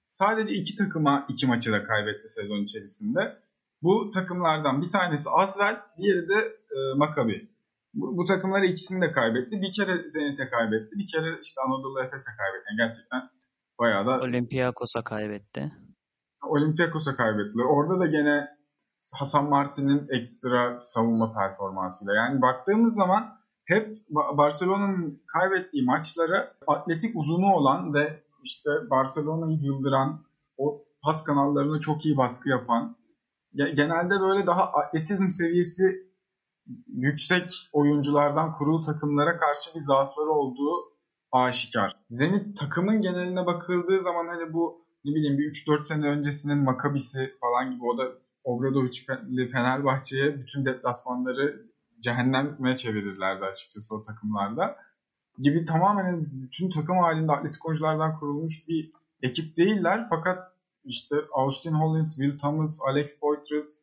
sadece 0.09 0.55
iki 0.55 0.77
takıma 0.77 1.27
iki 1.29 1.47
maçı 1.47 1.73
da 1.73 1.85
kaybetti 1.85 2.29
sezon 2.29 2.63
içerisinde. 2.63 3.47
Bu 3.83 4.11
takımlardan 4.11 4.83
bir 4.83 4.89
tanesi 4.89 5.31
Asvel, 5.31 5.81
diğeri 5.99 6.29
de 6.29 6.57
e, 6.71 6.79
Maccabi. 6.97 7.51
Bu, 7.95 8.17
bu 8.17 8.25
takımları 8.25 8.67
ikisini 8.67 9.01
de 9.01 9.13
kaybetti. 9.13 9.63
Bir 9.63 9.73
kere 9.73 10.09
Zenit'e 10.09 10.49
kaybetti, 10.49 10.91
bir 10.99 11.09
kere 11.13 11.39
işte 11.43 11.61
Anadolu 11.67 12.01
Efes'e 12.01 12.31
kaybetti. 12.39 12.67
Yani 12.71 12.77
gerçekten 12.77 13.23
bayağı 13.81 14.07
da... 14.07 14.21
Olympiakos'a 14.21 15.05
kaybetti. 15.05 15.73
Olympiakos'a 16.43 17.17
kaybettiler. 17.17 17.65
Orada 17.65 18.01
da 18.01 18.07
gene 18.07 18.49
Hasan 19.13 19.49
Martin'in 19.49 20.09
ekstra 20.11 20.81
savunma 20.85 21.33
performansıyla. 21.33 22.15
Yani 22.15 22.43
baktığımız 22.43 22.95
zaman 22.95 23.36
hep 23.67 23.97
Barcelona'nın 24.11 25.23
kaybettiği 25.27 25.85
maçlara 25.85 26.55
atletik 26.67 27.17
uzunu 27.17 27.55
olan 27.55 27.95
ve 27.95 28.23
işte 28.43 28.71
Barcelona'yı 28.91 29.59
yıldıran, 29.59 30.25
o 30.59 30.85
pas 31.03 31.25
kanallarına 31.25 31.81
çok 31.81 32.07
iyi 32.07 32.17
baskı 32.17 32.49
yapan, 32.49 32.97
genelde 33.55 34.21
böyle 34.21 34.47
daha 34.47 34.63
atletizm 34.73 35.31
seviyesi 35.31 36.07
yüksek 36.87 37.53
oyunculardan 37.73 38.53
kurulu 38.55 38.83
takımlara 38.83 39.39
karşı 39.39 39.75
bir 39.75 39.81
zaafları 39.81 40.31
olduğu 40.31 40.75
aşikar. 41.33 41.93
Zenit 42.11 42.59
takımın 42.59 43.01
geneline 43.01 43.47
bakıldığı 43.47 44.01
zaman 44.01 44.27
hani 44.27 44.53
bu 44.53 44.87
ne 45.05 45.15
bileyim 45.15 45.39
bir 45.39 45.51
3-4 45.51 45.85
sene 45.85 46.07
öncesinin 46.07 46.59
Makabisi 46.59 47.35
falan 47.41 47.75
gibi 47.75 47.85
o 47.85 47.99
da 47.99 48.13
Obradovic'li 48.45 49.51
Fenerbahçe'ye 49.51 50.39
bütün 50.39 50.65
deplasmanları 50.65 51.67
cehenneme 52.07 52.77
çevirirlerdi 52.77 53.45
açıkçası 53.45 53.95
o 53.95 54.01
takımlarda. 54.01 54.77
Gibi 55.39 55.65
tamamen 55.65 56.27
bütün 56.33 56.71
takım 56.71 56.99
halinde 56.99 57.33
atletik 57.33 57.67
oyunculardan 57.67 58.19
kurulmuş 58.19 58.69
bir 58.69 58.93
ekip 59.23 59.57
değiller. 59.57 60.07
Fakat 60.11 60.45
işte 60.85 61.17
Austin 61.33 61.73
Hollins, 61.73 62.17
Will 62.17 62.39
Thomas, 62.39 62.79
Alex 62.89 63.21
Poitras, 63.21 63.83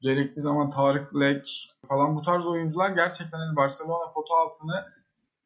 gerektiği 0.00 0.40
zaman 0.40 0.70
Tarık 0.70 1.14
Black 1.14 1.46
falan 1.88 2.16
bu 2.16 2.22
tarz 2.22 2.46
oyuncular 2.46 2.90
gerçekten 2.90 3.38
hani 3.38 3.56
Barcelona 3.56 4.12
foto 4.14 4.34
altını 4.34 4.84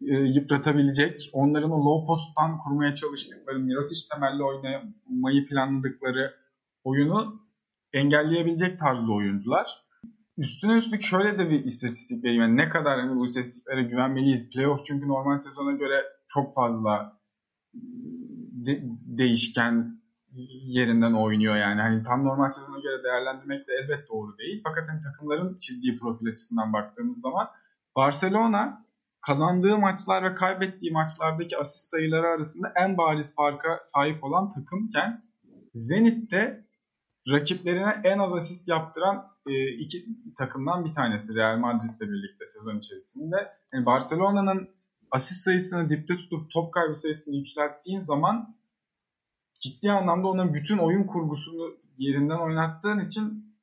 e, 0.00 0.14
yıpratabilecek, 0.14 1.30
onların 1.32 1.70
o 1.70 1.84
low 1.84 2.06
post'tan 2.06 2.58
kurmaya 2.58 2.94
çalıştıkları, 2.94 3.58
Mirotic 3.58 4.00
temelli 4.12 4.42
oynamayı 4.42 5.46
planladıkları 5.48 6.34
oyunu 6.84 7.42
engelleyebilecek 7.92 8.78
tarzda 8.78 9.12
oyuncular. 9.12 9.85
Üstüne 10.38 10.76
üstlük 10.76 11.02
şöyle 11.02 11.38
de 11.38 11.50
bir 11.50 11.64
istatistik 11.64 12.24
vereyim. 12.24 12.42
Yani 12.42 12.56
ne 12.56 12.68
kadar 12.68 13.00
hani 13.00 13.16
bu 13.16 13.26
istatistiklere 13.26 13.82
güvenmeliyiz. 13.82 14.50
Playoff 14.50 14.84
çünkü 14.84 15.08
normal 15.08 15.38
sezona 15.38 15.72
göre 15.72 16.04
çok 16.28 16.54
fazla 16.54 17.20
de- 18.66 18.82
değişken 19.18 20.00
yerinden 20.66 21.12
oynuyor 21.12 21.56
yani. 21.56 21.80
Hani 21.80 22.02
tam 22.02 22.24
normal 22.24 22.50
sezona 22.50 22.78
göre 22.80 23.02
değerlendirmek 23.04 23.68
de 23.68 23.72
elbet 23.72 24.08
doğru 24.08 24.38
değil. 24.38 24.60
Fakat 24.64 24.88
hani 24.88 25.00
takımların 25.00 25.58
çizdiği 25.58 25.96
profil 25.96 26.28
açısından 26.28 26.72
baktığımız 26.72 27.20
zaman 27.20 27.48
Barcelona 27.96 28.86
kazandığı 29.26 29.78
maçlar 29.78 30.30
ve 30.30 30.34
kaybettiği 30.34 30.92
maçlardaki 30.92 31.58
asist 31.58 31.90
sayıları 31.90 32.26
arasında 32.26 32.72
en 32.76 32.96
bariz 32.96 33.34
farka 33.34 33.78
sahip 33.80 34.24
olan 34.24 34.48
takımken 34.48 35.22
Zenit 35.74 36.30
de 36.30 36.65
rakiplerine 37.30 38.00
en 38.04 38.18
az 38.18 38.32
asist 38.32 38.68
yaptıran 38.68 39.28
e, 39.46 39.68
iki 39.68 40.06
takımdan 40.38 40.84
bir 40.84 40.92
tanesi 40.92 41.34
Real 41.34 41.58
Madrid'le 41.58 42.00
birlikte 42.00 42.44
sezon 42.44 42.78
içerisinde. 42.78 43.36
Yani 43.72 43.86
Barcelona'nın 43.86 44.68
asist 45.10 45.40
sayısını 45.40 45.90
dipte 45.90 46.16
tutup 46.16 46.50
top 46.50 46.74
kaybı 46.74 46.94
sayısını 46.94 47.36
yükselttiğin 47.36 47.98
zaman 47.98 48.56
ciddi 49.60 49.92
anlamda 49.92 50.28
onun 50.28 50.54
bütün 50.54 50.78
oyun 50.78 51.04
kurgusunu 51.04 51.76
yerinden 51.96 52.38
oynattığın 52.38 53.00
için 53.00 53.56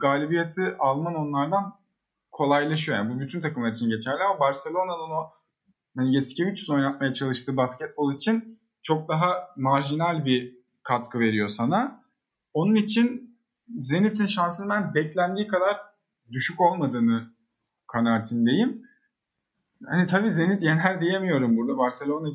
galibiyeti 0.00 0.76
alman 0.78 1.14
onlardan 1.14 1.74
kolaylaşıyor. 2.32 2.98
Yani 2.98 3.14
bu 3.14 3.20
bütün 3.20 3.40
takımlar 3.40 3.72
için 3.72 3.88
geçerli 3.88 4.22
ama 4.22 4.40
Barcelona'nın 4.40 5.10
o 5.10 5.30
yani 5.96 6.14
Yasikevicius'un 6.14 6.74
oynatmaya 6.74 7.12
çalıştığı 7.12 7.56
basketbol 7.56 8.14
için 8.14 8.60
çok 8.82 9.08
daha 9.08 9.48
marjinal 9.56 10.24
bir 10.24 10.56
katkı 10.82 11.18
veriyor 11.18 11.48
sana. 11.48 12.01
Onun 12.54 12.74
için 12.74 13.38
Zenit'in 13.68 14.26
şansının 14.26 14.68
ben 14.68 14.94
beklendiği 14.94 15.46
kadar 15.46 15.76
düşük 16.32 16.60
olmadığını 16.60 17.32
kanaatindeyim. 17.86 18.82
Hani 19.86 20.06
tabii 20.06 20.30
Zenit 20.30 20.62
yener 20.62 21.00
diyemiyorum 21.00 21.56
burada. 21.56 21.78
Barcelona 21.78 22.28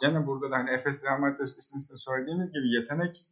gene 0.00 0.26
burada 0.26 0.50
da 0.50 0.56
hani 0.56 0.70
Efes 0.70 1.04
Real 1.04 1.18
Madrid 1.18 1.46
söylediğimiz 1.96 2.52
gibi 2.52 2.74
yetenek 2.74 3.26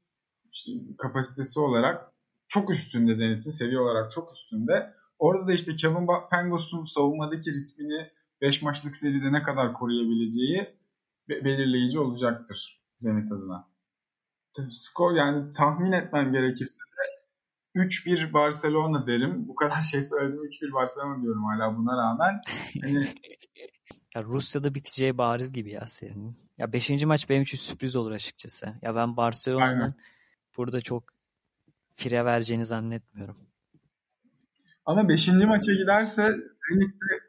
işte, 0.53 0.73
kapasitesi 0.99 1.61
olarak 1.61 2.13
çok 2.49 2.71
üstünde 2.71 3.15
Zenit'in 3.15 3.51
seviye 3.51 3.81
olarak 3.81 4.11
çok 4.11 4.33
üstünde. 4.33 4.95
Orada 5.19 5.47
da 5.47 5.53
işte 5.53 5.77
Kevin 5.77 6.07
Pangos'un 6.31 6.85
savunmadaki 6.85 7.51
ritmini 7.51 8.11
5 8.41 8.63
maçlık 8.63 8.97
seride 8.97 9.33
ne 9.33 9.43
kadar 9.43 9.73
koruyabileceği 9.73 10.77
belirleyici 11.29 11.99
olacaktır 11.99 12.83
Zenit 12.97 13.33
adına. 13.33 13.72
Skor 14.71 15.13
yani 15.17 15.53
tahmin 15.53 15.93
etmem 15.93 16.33
gerekirse 16.33 16.81
de 16.81 17.23
3-1 17.81 18.33
Barcelona 18.33 19.07
derim. 19.07 19.49
Bu 19.49 19.55
kadar 19.55 19.83
şey 19.83 20.03
söyledim 20.03 20.45
3-1 20.45 20.73
Barcelona 20.73 21.23
diyorum 21.23 21.45
hala 21.45 21.77
buna 21.77 21.97
rağmen. 21.97 22.41
Hani... 22.83 23.09
ya 24.15 24.25
Rusya'da 24.25 24.75
biteceği 24.75 25.19
bariz 25.19 25.53
gibi 25.53 25.73
ya 25.73 25.87
serinin. 25.87 26.37
Ya 26.59 26.73
5. 26.73 27.05
maç 27.05 27.29
benim 27.29 27.43
için 27.43 27.59
sürpriz 27.59 27.97
olur 27.97 28.11
açıkçası. 28.11 28.75
Ya 28.83 28.95
ben 28.97 29.17
Barcelona'nın 29.17 29.95
burada 30.57 30.81
çok 30.81 31.05
fire 31.95 32.25
vereceğini 32.25 32.65
zannetmiyorum. 32.65 33.37
Ama 34.87 35.09
5. 35.09 35.29
maça 35.29 35.73
giderse 35.73 36.23
Zenit 36.69 36.95
de 36.95 37.21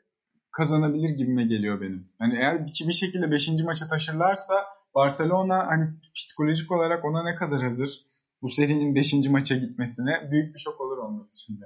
kazanabilir 0.51 1.09
gibime 1.09 1.43
geliyor 1.43 1.81
benim. 1.81 2.09
Yani 2.21 2.35
eğer 2.35 2.67
bir 2.67 2.93
şekilde 2.93 3.31
5. 3.31 3.49
maça 3.63 3.87
taşırlarsa 3.87 4.53
Barcelona 4.95 5.67
hani 5.67 5.89
psikolojik 6.33 6.71
olarak 6.71 7.05
ona 7.05 7.23
ne 7.23 7.35
kadar 7.35 7.63
hazır 7.63 8.05
bu 8.41 8.49
serinin 8.49 8.95
5. 8.95 9.13
maça 9.13 9.55
gitmesine 9.55 10.31
büyük 10.31 10.53
bir 10.53 10.59
şok 10.59 10.81
olur 10.81 10.97
onun 10.97 11.27
için 11.27 11.61
de. 11.61 11.65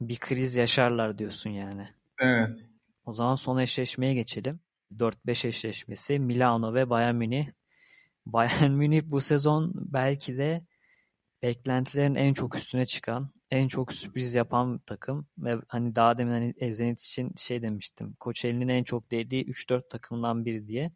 Bir 0.00 0.16
kriz 0.16 0.54
yaşarlar 0.54 1.18
diyorsun 1.18 1.50
yani. 1.50 1.88
Evet. 2.20 2.68
O 3.04 3.12
zaman 3.12 3.34
son 3.34 3.58
eşleşmeye 3.58 4.14
geçelim. 4.14 4.60
4-5 4.96 5.48
eşleşmesi 5.48 6.18
Milano 6.18 6.74
ve 6.74 6.90
Bayern 6.90 7.14
Münih. 7.14 7.46
Bayern 8.26 8.70
Münih 8.70 9.02
bu 9.04 9.20
sezon 9.20 9.72
belki 9.74 10.38
de 10.38 10.64
beklentilerin 11.42 12.14
en 12.14 12.34
çok 12.34 12.56
üstüne 12.56 12.86
çıkan, 12.86 13.30
en 13.50 13.68
çok 13.68 13.92
sürpriz 13.92 14.34
yapan 14.34 14.78
takım 14.78 15.26
ve 15.38 15.56
hani 15.68 15.96
daha 15.96 16.18
demin 16.18 16.54
hani 16.58 16.74
Zenit 16.74 17.00
için 17.00 17.32
şey 17.36 17.62
demiştim. 17.62 18.14
Koçeli'nin 18.20 18.68
en 18.68 18.82
çok 18.82 19.10
değdiği 19.10 19.44
3-4 19.44 19.88
takımdan 19.88 20.44
biri 20.44 20.66
diye. 20.66 20.92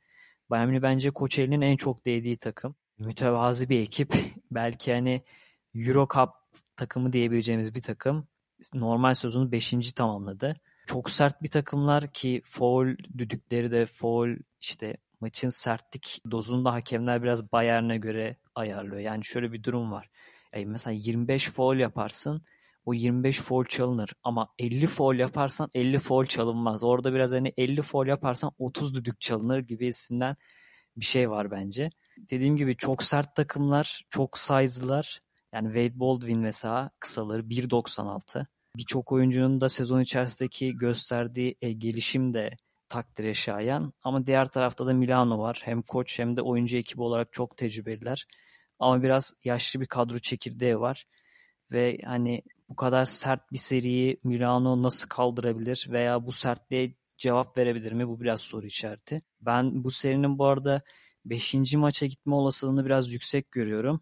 Bayern 0.50 0.68
Münih 0.68 0.82
bence 0.82 1.10
Koçeli'nin 1.10 1.60
en 1.60 1.76
çok 1.76 2.06
değdiği 2.06 2.36
takım. 2.36 2.74
Mütevazi 2.98 3.68
bir 3.68 3.80
ekip. 3.80 4.14
Belki 4.50 4.92
hani 4.92 5.22
Euro 5.74 6.08
Cup 6.14 6.30
takımı 6.76 7.12
diyebileceğimiz 7.12 7.74
bir 7.74 7.82
takım. 7.82 8.28
Normal 8.74 9.14
sezonu 9.14 9.52
5. 9.52 9.92
tamamladı. 9.92 10.54
Çok 10.86 11.10
sert 11.10 11.42
bir 11.42 11.50
takımlar 11.50 12.12
ki 12.12 12.42
foul 12.44 12.96
düdükleri 13.18 13.70
de 13.70 13.86
foul 13.86 14.36
işte 14.60 14.96
maçın 15.20 15.48
sertlik 15.48 16.22
dozunda 16.30 16.72
hakemler 16.72 17.22
biraz 17.22 17.52
Bayern'e 17.52 17.98
göre 17.98 18.36
ayarlıyor. 18.54 19.00
Yani 19.00 19.24
şöyle 19.24 19.52
bir 19.52 19.62
durum 19.62 19.92
var. 19.92 20.10
Yani 20.54 20.66
mesela 20.66 20.94
25 20.94 21.50
foul 21.50 21.76
yaparsın 21.76 22.42
o 22.84 22.94
25 22.94 23.40
foul 23.40 23.64
çalınır 23.64 24.12
ama 24.22 24.48
50 24.58 24.86
foul 24.86 25.14
yaparsan 25.14 25.70
50 25.74 25.98
foul 25.98 26.26
çalınmaz. 26.26 26.84
Orada 26.84 27.14
biraz 27.14 27.32
hani 27.32 27.52
50 27.56 27.82
foul 27.82 28.06
yaparsan 28.06 28.52
30 28.58 28.94
düdük 28.94 29.20
çalınır 29.20 29.58
gibisinden 29.58 30.36
bir 30.96 31.04
şey 31.04 31.30
var 31.30 31.50
bence. 31.50 31.90
Dediğim 32.30 32.56
gibi 32.56 32.76
çok 32.76 33.02
sert 33.02 33.36
takımlar, 33.36 34.02
çok 34.10 34.38
size'lılar. 34.38 35.20
Yani 35.54 35.66
Wade 35.66 36.00
Baldwin 36.00 36.38
mesela 36.38 36.90
kısaları 37.00 37.42
1.96. 37.42 38.46
Birçok 38.76 39.12
oyuncunun 39.12 39.60
da 39.60 39.68
sezon 39.68 40.00
içerisindeki 40.00 40.76
gösterdiği 40.76 41.56
e, 41.62 41.72
gelişim 41.72 42.34
de 42.34 42.50
takdire 42.88 43.34
şayan. 43.34 43.92
Ama 44.02 44.26
diğer 44.26 44.48
tarafta 44.48 44.86
da 44.86 44.94
Milano 44.94 45.38
var. 45.38 45.60
Hem 45.64 45.82
koç 45.82 46.18
hem 46.18 46.36
de 46.36 46.42
oyuncu 46.42 46.76
ekibi 46.76 47.02
olarak 47.02 47.32
çok 47.32 47.56
tecrübeliler. 47.56 48.26
Ama 48.78 49.02
biraz 49.02 49.34
yaşlı 49.44 49.80
bir 49.80 49.86
kadro 49.86 50.18
çekirdeği 50.18 50.80
var. 50.80 51.04
Ve 51.72 51.98
hani 52.04 52.42
bu 52.72 52.76
kadar 52.76 53.04
sert 53.04 53.52
bir 53.52 53.58
seriyi 53.58 54.20
Milano 54.24 54.82
nasıl 54.82 55.08
kaldırabilir 55.08 55.86
veya 55.90 56.26
bu 56.26 56.32
sertliğe 56.32 56.94
cevap 57.16 57.58
verebilir 57.58 57.92
mi? 57.92 58.08
Bu 58.08 58.20
biraz 58.20 58.40
soru 58.40 58.66
işareti. 58.66 59.22
Ben 59.40 59.84
bu 59.84 59.90
serinin 59.90 60.38
bu 60.38 60.46
arada 60.46 60.82
5. 61.24 61.74
maça 61.74 62.06
gitme 62.06 62.34
olasılığını 62.34 62.84
biraz 62.84 63.12
yüksek 63.12 63.52
görüyorum. 63.52 64.00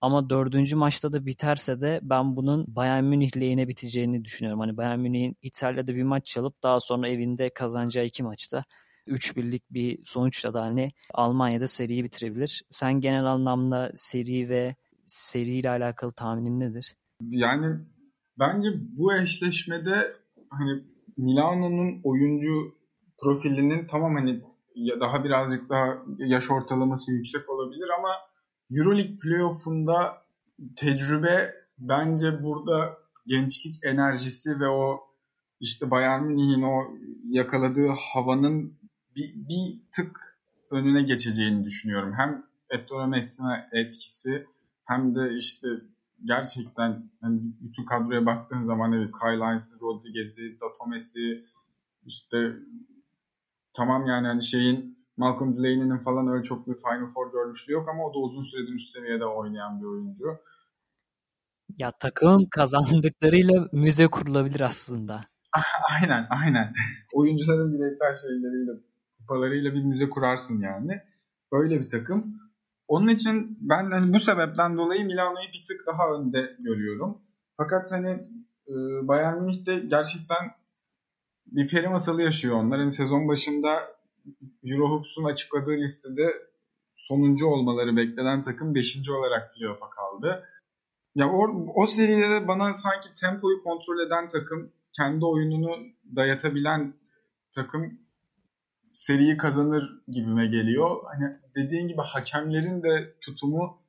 Ama 0.00 0.30
dördüncü 0.30 0.76
maçta 0.76 1.12
da 1.12 1.26
biterse 1.26 1.80
de 1.80 2.00
ben 2.02 2.36
bunun 2.36 2.64
Bayern 2.76 3.04
Münih 3.04 3.36
lehine 3.36 3.68
biteceğini 3.68 4.24
düşünüyorum. 4.24 4.60
Hani 4.60 4.76
Bayern 4.76 4.98
Münih'in 4.98 5.36
İtalya'da 5.42 5.94
bir 5.94 6.02
maç 6.02 6.26
çalıp 6.26 6.62
daha 6.62 6.80
sonra 6.80 7.08
evinde 7.08 7.50
kazanacağı 7.50 8.04
iki 8.04 8.22
maçta 8.22 8.64
3 9.06 9.36
birlik 9.36 9.70
bir 9.70 9.98
sonuçla 10.04 10.54
da 10.54 10.62
hani 10.62 10.92
Almanya'da 11.14 11.66
seriyi 11.66 12.04
bitirebilir. 12.04 12.62
Sen 12.70 13.00
genel 13.00 13.24
anlamda 13.24 13.92
seri 13.94 14.48
ve 14.48 14.76
seriyle 15.06 15.70
alakalı 15.70 16.12
tahminin 16.12 16.60
nedir? 16.60 16.94
Yani 17.20 17.76
bence 18.38 18.68
bu 18.74 19.14
eşleşmede 19.14 20.16
hani 20.50 20.82
Milano'nun 21.16 22.00
oyuncu 22.04 22.74
profilinin 23.22 23.86
tamam 23.86 24.14
hani 24.14 24.42
daha 25.00 25.24
birazcık 25.24 25.68
daha 25.68 25.98
yaş 26.18 26.50
ortalaması 26.50 27.12
yüksek 27.12 27.50
olabilir 27.50 27.88
ama 27.98 28.08
Euroleague 28.70 29.18
playoff'unda 29.18 30.22
tecrübe 30.76 31.54
bence 31.78 32.42
burada 32.42 32.98
gençlik 33.26 33.84
enerjisi 33.84 34.60
ve 34.60 34.68
o 34.68 35.00
işte 35.60 35.90
Bayern 35.90 36.22
Münih'in 36.22 36.62
o 36.62 36.98
yakaladığı 37.28 37.88
havanın 37.88 38.78
bir, 39.16 39.34
bir 39.34 39.82
tık 39.96 40.38
önüne 40.70 41.02
geçeceğini 41.02 41.64
düşünüyorum. 41.64 42.12
Hem 42.16 42.44
Ettore 42.70 43.06
Messina 43.06 43.68
etkisi 43.72 44.46
hem 44.84 45.14
de 45.14 45.36
işte 45.36 45.68
gerçekten 46.24 47.10
hani 47.20 47.40
bütün 47.60 47.84
kadroya 47.84 48.26
baktığın 48.26 48.62
zaman 48.62 48.92
evet 48.92 49.10
Kyle 49.20 49.80
Rodriguez'i, 49.80 50.60
Datomes'i 50.60 51.44
işte 52.06 52.52
tamam 53.72 54.06
yani 54.06 54.26
hani 54.26 54.42
şeyin 54.42 54.98
Malcolm 55.16 55.56
Delaney'nin 55.56 55.98
falan 55.98 56.28
öyle 56.28 56.42
çok 56.42 56.68
bir 56.68 56.74
Final 56.74 57.12
Four 57.14 57.32
görmüşlüğü 57.32 57.72
yok 57.72 57.88
ama 57.88 58.04
o 58.04 58.14
da 58.14 58.18
uzun 58.18 58.42
süredir 58.42 58.72
üst 58.72 58.90
seviyede 58.90 59.26
oynayan 59.26 59.80
bir 59.80 59.86
oyuncu. 59.86 60.24
Ya 61.78 61.90
takımın 61.90 62.46
kazandıklarıyla 62.50 63.68
müze 63.72 64.06
kurulabilir 64.06 64.60
aslında. 64.60 65.24
aynen 66.00 66.26
aynen. 66.30 66.74
Oyuncuların 67.14 67.72
bireysel 67.72 68.14
şeyleriyle, 68.14 68.72
kupalarıyla 69.18 69.74
bir 69.74 69.82
müze 69.82 70.10
kurarsın 70.10 70.60
yani. 70.60 71.02
Öyle 71.52 71.80
bir 71.80 71.88
takım. 71.88 72.47
Onun 72.88 73.08
için 73.08 73.58
ben 73.60 73.90
hani 73.90 74.12
bu 74.12 74.18
sebepten 74.18 74.78
dolayı 74.78 75.04
Milano'yu 75.04 75.48
bir 75.48 75.62
tık 75.68 75.86
daha 75.86 76.12
önde 76.14 76.56
görüyorum. 76.58 77.18
Fakat 77.56 77.92
hani 77.92 78.08
e, 78.68 78.74
Bayern 79.08 79.42
Münih 79.42 79.66
de 79.66 79.78
gerçekten 79.78 80.54
bir 81.46 81.68
peri 81.68 81.88
masalı 81.88 82.22
yaşıyor 82.22 82.56
onlar. 82.56 82.78
Hani 82.78 82.92
sezon 82.92 83.28
başında 83.28 83.98
Eurohoops'un 84.64 85.24
açıkladığı 85.24 85.76
listede 85.76 86.48
sonuncu 86.96 87.46
olmaları 87.46 87.96
beklenen 87.96 88.42
takım 88.42 88.74
5. 88.74 89.08
olarak 89.10 89.54
playoff'a 89.54 89.90
kaldı. 89.90 90.44
Ya 91.14 91.32
o, 91.32 91.72
o 91.74 91.86
seride 91.86 92.30
de 92.30 92.48
bana 92.48 92.72
sanki 92.72 93.08
tempoyu 93.20 93.62
kontrol 93.62 94.06
eden 94.06 94.28
takım, 94.28 94.72
kendi 94.92 95.24
oyununu 95.24 95.76
dayatabilen 96.16 96.94
takım 97.54 97.98
seriyi 98.98 99.36
kazanır 99.36 100.02
gibime 100.08 100.46
geliyor. 100.46 100.96
Hani 101.04 101.36
dediğin 101.54 101.88
gibi 101.88 102.00
hakemlerin 102.02 102.82
de 102.82 103.14
tutumu 103.20 103.82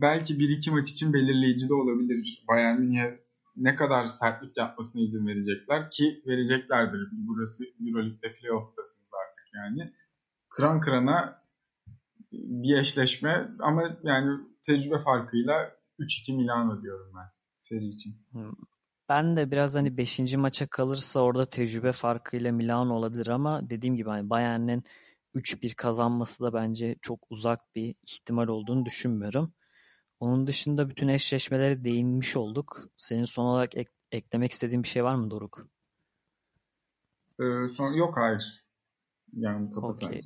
belki 0.00 0.38
bir 0.38 0.48
iki 0.48 0.70
maç 0.70 0.90
için 0.90 1.12
belirleyici 1.12 1.68
de 1.68 1.74
olabilir. 1.74 2.44
Bayern 2.48 2.80
Münih'e 2.80 3.20
ne 3.56 3.74
kadar 3.74 4.06
sertlik 4.06 4.56
yapmasına 4.56 5.02
izin 5.02 5.26
verecekler 5.26 5.90
ki 5.90 6.22
vereceklerdir. 6.26 7.08
Burası 7.12 7.64
Euroleague'de 7.86 8.34
playoff'tasınız 8.34 9.12
artık 9.26 9.44
yani. 9.54 9.92
Kıran 10.48 10.80
kırana 10.80 11.42
bir 12.32 12.76
eşleşme 12.76 13.48
ama 13.58 13.98
yani 14.02 14.40
tecrübe 14.66 14.98
farkıyla 14.98 15.72
3-2 15.98 16.36
Milano 16.36 16.82
diyorum 16.82 17.12
ben 17.16 17.28
seri 17.60 17.84
için. 17.84 18.12
Ben 19.08 19.36
de 19.36 19.50
biraz 19.50 19.74
hani 19.74 19.96
5. 19.96 20.36
maça 20.36 20.66
kalırsa 20.66 21.20
orada 21.20 21.46
tecrübe 21.48 21.92
farkıyla 21.92 22.52
Milano 22.52 22.94
olabilir 22.94 23.26
ama 23.26 23.70
dediğim 23.70 23.96
gibi 23.96 24.08
hani 24.08 24.30
Bayern'in 24.30 24.84
3-1 25.34 25.74
kazanması 25.74 26.44
da 26.44 26.52
bence 26.52 26.96
çok 27.02 27.20
uzak 27.30 27.74
bir 27.74 27.94
ihtimal 28.06 28.48
olduğunu 28.48 28.84
düşünmüyorum. 28.84 29.52
Onun 30.20 30.46
dışında 30.46 30.88
bütün 30.88 31.08
eşleşmelere 31.08 31.84
değinmiş 31.84 32.36
olduk. 32.36 32.88
Senin 32.96 33.24
son 33.24 33.44
olarak 33.44 33.76
ek- 33.76 33.92
eklemek 34.12 34.50
istediğin 34.50 34.82
bir 34.82 34.88
şey 34.88 35.04
var 35.04 35.14
mı 35.14 35.30
Doruk? 35.30 35.68
Ee, 37.40 37.68
son, 37.76 37.92
yok 37.92 38.16
hayır. 38.16 38.64
Yani 39.32 39.76
okay. 39.76 40.20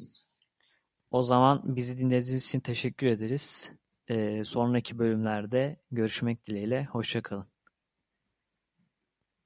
O 1.11 1.23
zaman 1.23 1.77
bizi 1.77 1.99
dinlediğiniz 1.99 2.47
için 2.47 2.61
teşekkür 2.61 3.07
ederiz. 3.07 3.71
Ee, 4.09 4.45
sonraki 4.45 4.99
bölümlerde 4.99 5.81
görüşmek 5.91 6.47
dileğiyle. 6.47 6.85
Hoşçakalın. 6.85 7.52